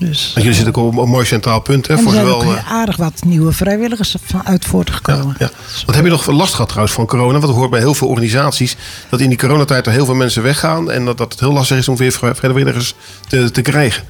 Dus, 0.00 0.30
Want 0.34 0.46
jullie 0.46 0.54
zitten 0.62 0.74
ook 0.82 0.92
op 0.92 0.98
een 0.98 1.08
mooi 1.08 1.26
centraal 1.26 1.60
punt. 1.60 1.86
Hè, 1.86 1.92
en 1.92 1.98
er 1.98 2.04
voor 2.04 2.12
zijn 2.12 2.26
zowel, 2.26 2.42
ook 2.44 2.54
eh, 2.56 2.72
aardig 2.72 2.96
wat 2.96 3.12
nieuwe 3.24 3.52
vrijwilligers 3.52 4.14
uit 4.44 4.64
voortgekomen. 4.64 5.36
Ja. 5.38 5.50
Wat 5.86 5.94
heb 5.94 6.04
je 6.04 6.10
nog 6.10 6.26
last 6.26 6.52
gehad 6.52 6.68
trouwens 6.68 6.94
van 6.94 7.06
corona? 7.06 7.32
Want 7.38 7.44
we 7.44 7.52
horen 7.52 7.70
bij 7.70 7.80
heel 7.80 7.94
veel 7.94 8.08
organisaties 8.08 8.76
dat 9.08 9.20
in 9.20 9.28
die 9.28 9.38
coronatijd 9.38 9.86
er 9.86 9.92
heel 9.92 10.04
veel 10.04 10.14
mensen 10.14 10.42
weggaan. 10.42 10.90
En 10.90 11.04
dat, 11.04 11.18
dat 11.18 11.32
het 11.32 11.40
heel 11.40 11.52
lastig 11.52 11.78
is 11.78 11.88
om 11.88 11.96
weer 11.96 12.12
vrij- 12.12 12.34
vrijwilligers 12.34 12.94
te, 13.28 13.50
te 13.50 13.60
krijgen. 13.62 14.04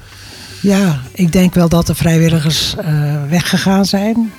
Ja, 0.61 0.99
ik 1.13 1.31
denk 1.31 1.53
wel 1.53 1.69
dat 1.69 1.87
de 1.87 1.95
vrijwilligers 1.95 2.75
eh, 2.77 2.93
weggegaan 3.29 3.85
zijn. 3.85 4.31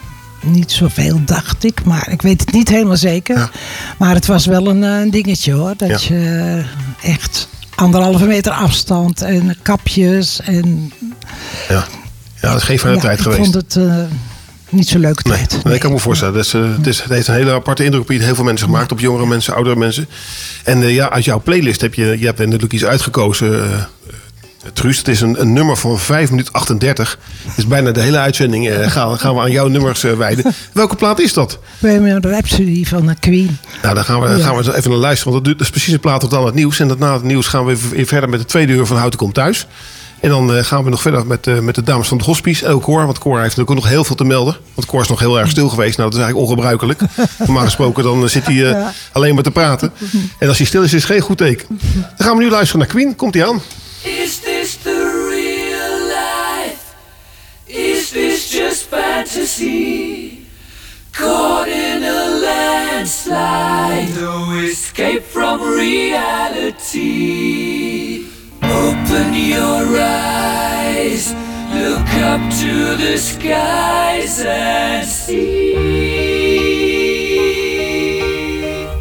Niet 0.42 0.72
zoveel, 0.72 1.20
dacht 1.24 1.64
ik, 1.64 1.84
maar 1.84 2.10
ik 2.10 2.22
weet 2.22 2.40
het 2.40 2.52
niet 2.52 2.68
helemaal 2.68 2.96
zeker. 2.96 3.50
Maar 3.98 4.14
het 4.14 4.26
was 4.26 4.46
wel 4.46 4.66
een, 4.68 4.84
eh, 4.84 5.10
dingetje 5.10 5.52
hoor. 5.52 5.74
Dat 5.76 6.02
Ja. 6.02 6.14
je 6.16 6.64
echt 7.02 7.48
anderhalve 7.74 8.24
meter 8.26 8.52
afstand 8.52 9.22
en 9.22 9.56
kapjes. 9.62 10.40
En, 10.40 10.92
Ja, 11.68 11.84
ja 12.42 12.48
dat 12.50 12.56
is 12.56 12.62
geen 12.62 12.78
fijne 12.78 12.96
ja, 12.96 13.02
tijd 13.02 13.18
ik 13.18 13.22
geweest. 13.22 13.42
vond 13.42 13.54
het 13.54 13.76
eh, 13.76 13.94
niet 14.68 14.88
zo 14.88 14.98
leuke 14.98 15.22
tijd. 15.22 15.64
Nee, 15.64 15.74
ik 15.74 15.80
kan 15.80 15.92
me 15.92 15.98
voorstellen. 15.98 16.34
Dat 16.34 16.44
is, 16.44 16.54
eh, 16.54 16.76
het, 16.76 16.86
is, 16.86 17.00
het 17.00 17.12
heeft 17.12 17.28
een 17.28 17.34
hele 17.34 17.52
aparte 17.52 17.84
indruk 17.84 18.02
op 18.02 18.08
heel 18.08 18.34
veel 18.34 18.44
mensen 18.44 18.66
gemaakt. 18.66 18.92
Op 18.92 19.00
jongere 19.00 19.26
mensen, 19.26 19.54
oudere 19.54 19.76
mensen. 19.76 20.08
En 20.64 20.82
eh, 20.82 20.94
ja, 20.94 21.10
uit 21.10 21.24
jouw 21.24 21.40
playlist 21.42 21.80
heb 21.80 21.94
je, 21.94 22.16
je 22.18 22.26
hebt 22.26 22.38
natuurlijk 22.38 22.72
iets 22.72 22.84
uitgekozen. 22.84 23.70
Truus, 24.72 24.98
het 24.98 25.08
is 25.08 25.20
een, 25.20 25.40
een 25.40 25.52
nummer 25.52 25.76
van 25.76 25.98
5 25.98 26.30
minuten 26.30 26.52
38. 26.52 27.18
Dus 27.56 27.66
bijna 27.66 27.90
de 27.90 28.00
hele 28.00 28.18
uitzending 28.18 28.90
gaan, 28.92 29.18
gaan 29.18 29.34
we 29.34 29.40
aan 29.40 29.50
jouw 29.50 29.68
nummers 29.68 30.02
wijden. 30.02 30.54
Welke 30.72 30.96
plaat 30.96 31.20
is 31.20 31.32
dat? 31.32 31.58
Bohemian 31.78 32.20
Rhapsody 32.20 32.84
van 32.84 33.06
de 33.06 33.14
Queen. 33.20 33.58
Nou, 33.82 33.94
dan 33.94 34.04
gaan 34.04 34.20
we, 34.20 34.28
Ja. 34.28 34.38
gaan 34.44 34.56
we 34.56 34.76
even 34.76 34.90
naar 34.90 34.98
luisteren. 34.98 35.32
Want 35.32 35.44
dat 35.44 35.60
is 35.60 35.70
precies 35.70 35.92
de 35.92 35.98
plaat 35.98 36.20
tot 36.20 36.34
aan 36.34 36.44
het 36.46 36.54
nieuws. 36.54 36.80
En 36.80 36.88
dat 36.88 36.98
na 36.98 37.12
het 37.12 37.22
nieuws 37.22 37.46
gaan 37.46 37.64
we 37.64 37.78
weer 37.90 38.06
verder 38.06 38.28
met 38.28 38.40
de 38.40 38.46
tweede 38.46 38.72
uur 38.72 38.86
van 38.86 38.96
Houten 38.96 39.18
Komt 39.18 39.34
Thuis. 39.34 39.66
En 40.22 40.28
dan 40.28 40.54
eh, 40.54 40.64
gaan 40.64 40.84
we 40.84 40.90
nog 40.90 41.00
verder 41.02 41.26
met, 41.26 41.46
eh, 41.46 41.58
met 41.58 41.74
de 41.74 41.82
dames 41.82 42.08
van 42.08 42.16
het 42.16 42.26
hospice. 42.26 42.66
En 42.66 42.72
ook 42.72 42.82
Cor, 42.82 43.04
want 43.04 43.18
Cor 43.18 43.32
heeft 43.32 43.42
natuurlijk 43.42 43.70
ook 43.70 43.76
nog 43.76 43.88
heel 43.88 44.04
veel 44.04 44.16
te 44.16 44.24
melden. 44.24 44.56
Want 44.74 44.86
Cor 44.88 45.00
is 45.00 45.08
nog 45.08 45.18
heel 45.20 45.38
erg 45.38 45.50
stil 45.50 45.68
geweest. 45.68 45.96
Nou, 45.96 46.10
dat 46.10 46.18
is 46.18 46.24
eigenlijk 46.24 46.50
ongebruikelijk. 46.50 47.00
Normaal 47.38 47.64
gesproken 47.64 48.02
dan 48.04 48.22
eh, 48.22 48.28
zit 48.28 48.44
hij 48.46 48.54
eh, 48.54 48.70
Ja. 48.70 48.92
alleen 49.12 49.34
maar 49.34 49.42
te 49.42 49.50
praten. 49.50 49.92
En 50.38 50.48
als 50.48 50.56
hij 50.56 50.66
stil 50.66 50.82
is, 50.82 50.92
is 50.92 51.02
het 51.02 51.10
geen 51.12 51.20
goed 51.20 51.38
teken. 51.38 51.66
Dan 52.16 52.26
gaan 52.26 52.36
we 52.36 52.42
nu 52.42 52.50
luisteren 52.50 52.78
naar 52.80 52.88
Queen. 52.88 53.16
Komt 53.16 53.34
hij 53.34 53.46
aan? 53.46 53.62
Is 54.02 54.38
this 54.38 54.78
the 54.82 55.26
real 55.30 55.98
life? 56.06 56.76
Is 57.66 58.08
this 58.10 58.52
just 58.52 58.86
fantasy? 58.90 60.30
Caught 61.10 61.66
in 61.66 62.02
a 62.02 62.28
landslide, 62.40 64.20
no 64.20 64.50
escape 64.70 65.22
from 65.30 65.60
reality. 66.82 68.01
Open 69.14 69.34
your 69.34 69.84
eyes, 70.00 71.34
look 71.74 72.08
up 72.24 72.40
to 72.60 72.96
the 72.96 73.18
skies 73.18 74.40
and 74.40 75.06
see. 75.06 75.76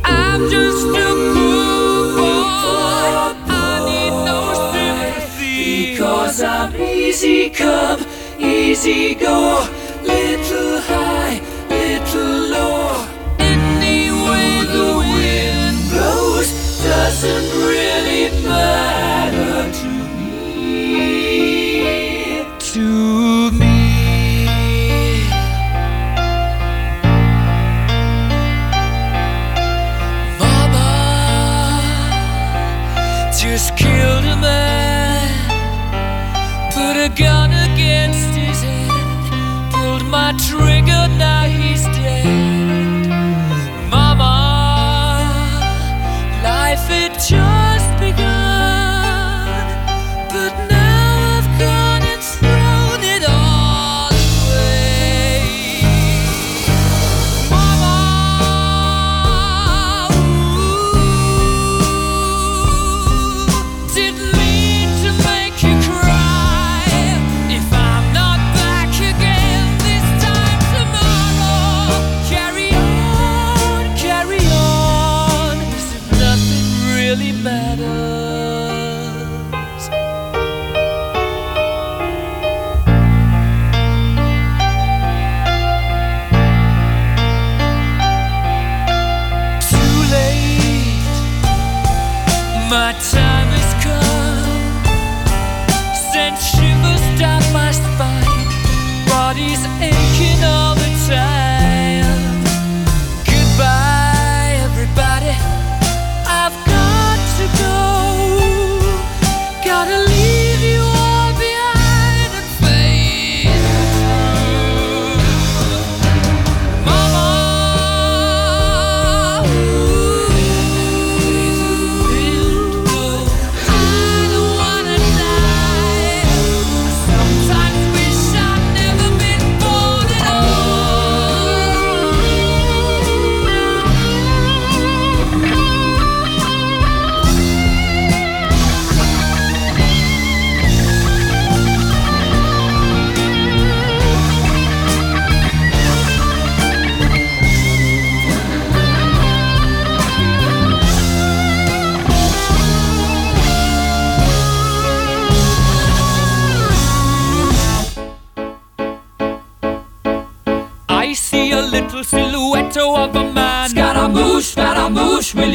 I'm 0.04 0.50
just 0.50 0.88
a 0.88 1.16
poor 1.32 2.12
boy. 2.20 3.08
I 3.48 3.80
need 3.88 4.16
no 4.28 4.42
sympathy. 4.74 5.92
Because 5.92 6.44
I'm 6.44 6.76
easy 6.76 7.50
come, 7.50 8.06
easy 8.38 9.16
go. 9.16 9.66
Little 10.04 10.82
high, 10.92 11.40
little 11.70 12.50
low. 12.52 13.08
Any 13.40 14.12
way 14.12 14.66
the 14.76 14.92
wind 14.98 15.90
blows 15.90 16.52
doesn't 16.84 17.61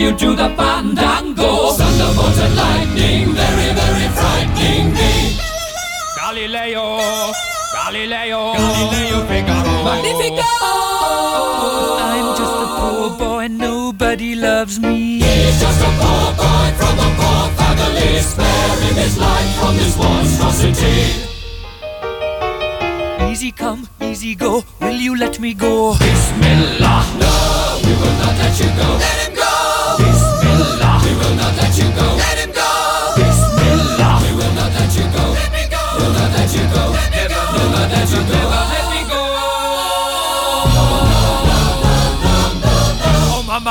you 0.06 0.16
do 0.16 0.36
the 0.36 0.48
fandango? 0.56 1.72
Thunderbolt 1.72 2.38
and 2.38 2.54
lightning, 2.56 3.34
very, 3.34 3.70
very 3.80 4.08
frightening 4.18 4.94
me. 4.94 5.36
Galileo, 6.16 6.86
Galileo, 7.74 8.54
Galileo 8.54 9.18
Figaro. 9.26 9.74
Magnifico! 9.88 10.50
I'm 12.12 12.28
just 12.38 12.56
a 12.62 12.66
poor 12.78 13.18
boy, 13.18 13.44
and 13.46 13.58
nobody 13.58 14.36
loves 14.36 14.78
me. 14.78 15.18
He's 15.18 15.60
just 15.60 15.80
a 15.80 15.90
poor 16.00 16.28
boy 16.40 16.68
from 16.78 16.96
a 17.06 17.10
poor 17.18 17.44
family, 17.58 18.20
sparing 18.20 18.96
his 19.02 19.18
life 19.18 19.52
from 19.58 19.74
this 19.76 19.96
monstrosity. 19.98 20.98
Easy 23.28 23.50
come, 23.50 23.88
easy 24.00 24.34
go, 24.36 24.62
will 24.80 25.00
you 25.06 25.16
let 25.16 25.40
me 25.40 25.52
go? 25.52 25.96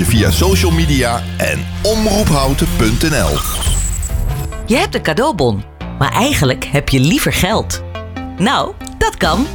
Je 0.00 0.06
via 0.06 0.30
social 0.30 0.70
media 0.70 1.22
en 1.36 1.66
omroephouten.nl. 1.82 3.38
Je 4.66 4.76
hebt 4.76 4.94
een 4.94 5.02
cadeaubon, 5.02 5.64
maar 5.98 6.12
eigenlijk 6.12 6.64
heb 6.64 6.88
je 6.88 7.00
liever 7.00 7.32
geld. 7.32 7.82
Nou, 8.38 8.72
dat 8.98 9.16
kan. 9.16 9.46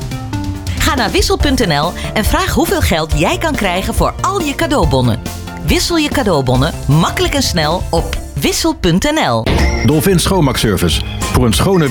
Ga 0.79 0.95
naar 0.95 1.11
wissel.nl 1.11 1.91
en 2.13 2.25
vraag 2.25 2.53
hoeveel 2.53 2.81
geld 2.81 3.19
jij 3.19 3.37
kan 3.37 3.55
krijgen 3.55 3.93
voor 3.93 4.13
al 4.21 4.41
je 4.41 4.55
cadeaubonnen. 4.55 5.21
Wissel 5.65 5.97
je 5.97 6.09
cadeaubonnen 6.09 6.73
makkelijk 6.87 7.33
en 7.33 7.43
snel 7.43 7.83
op 7.89 8.17
wissel.nl. 8.33 9.43
Dolphin 9.85 10.19
Schoonmaakservice. 10.19 11.01
Voor 11.19 11.45
een 11.45 11.53
schone 11.53 11.89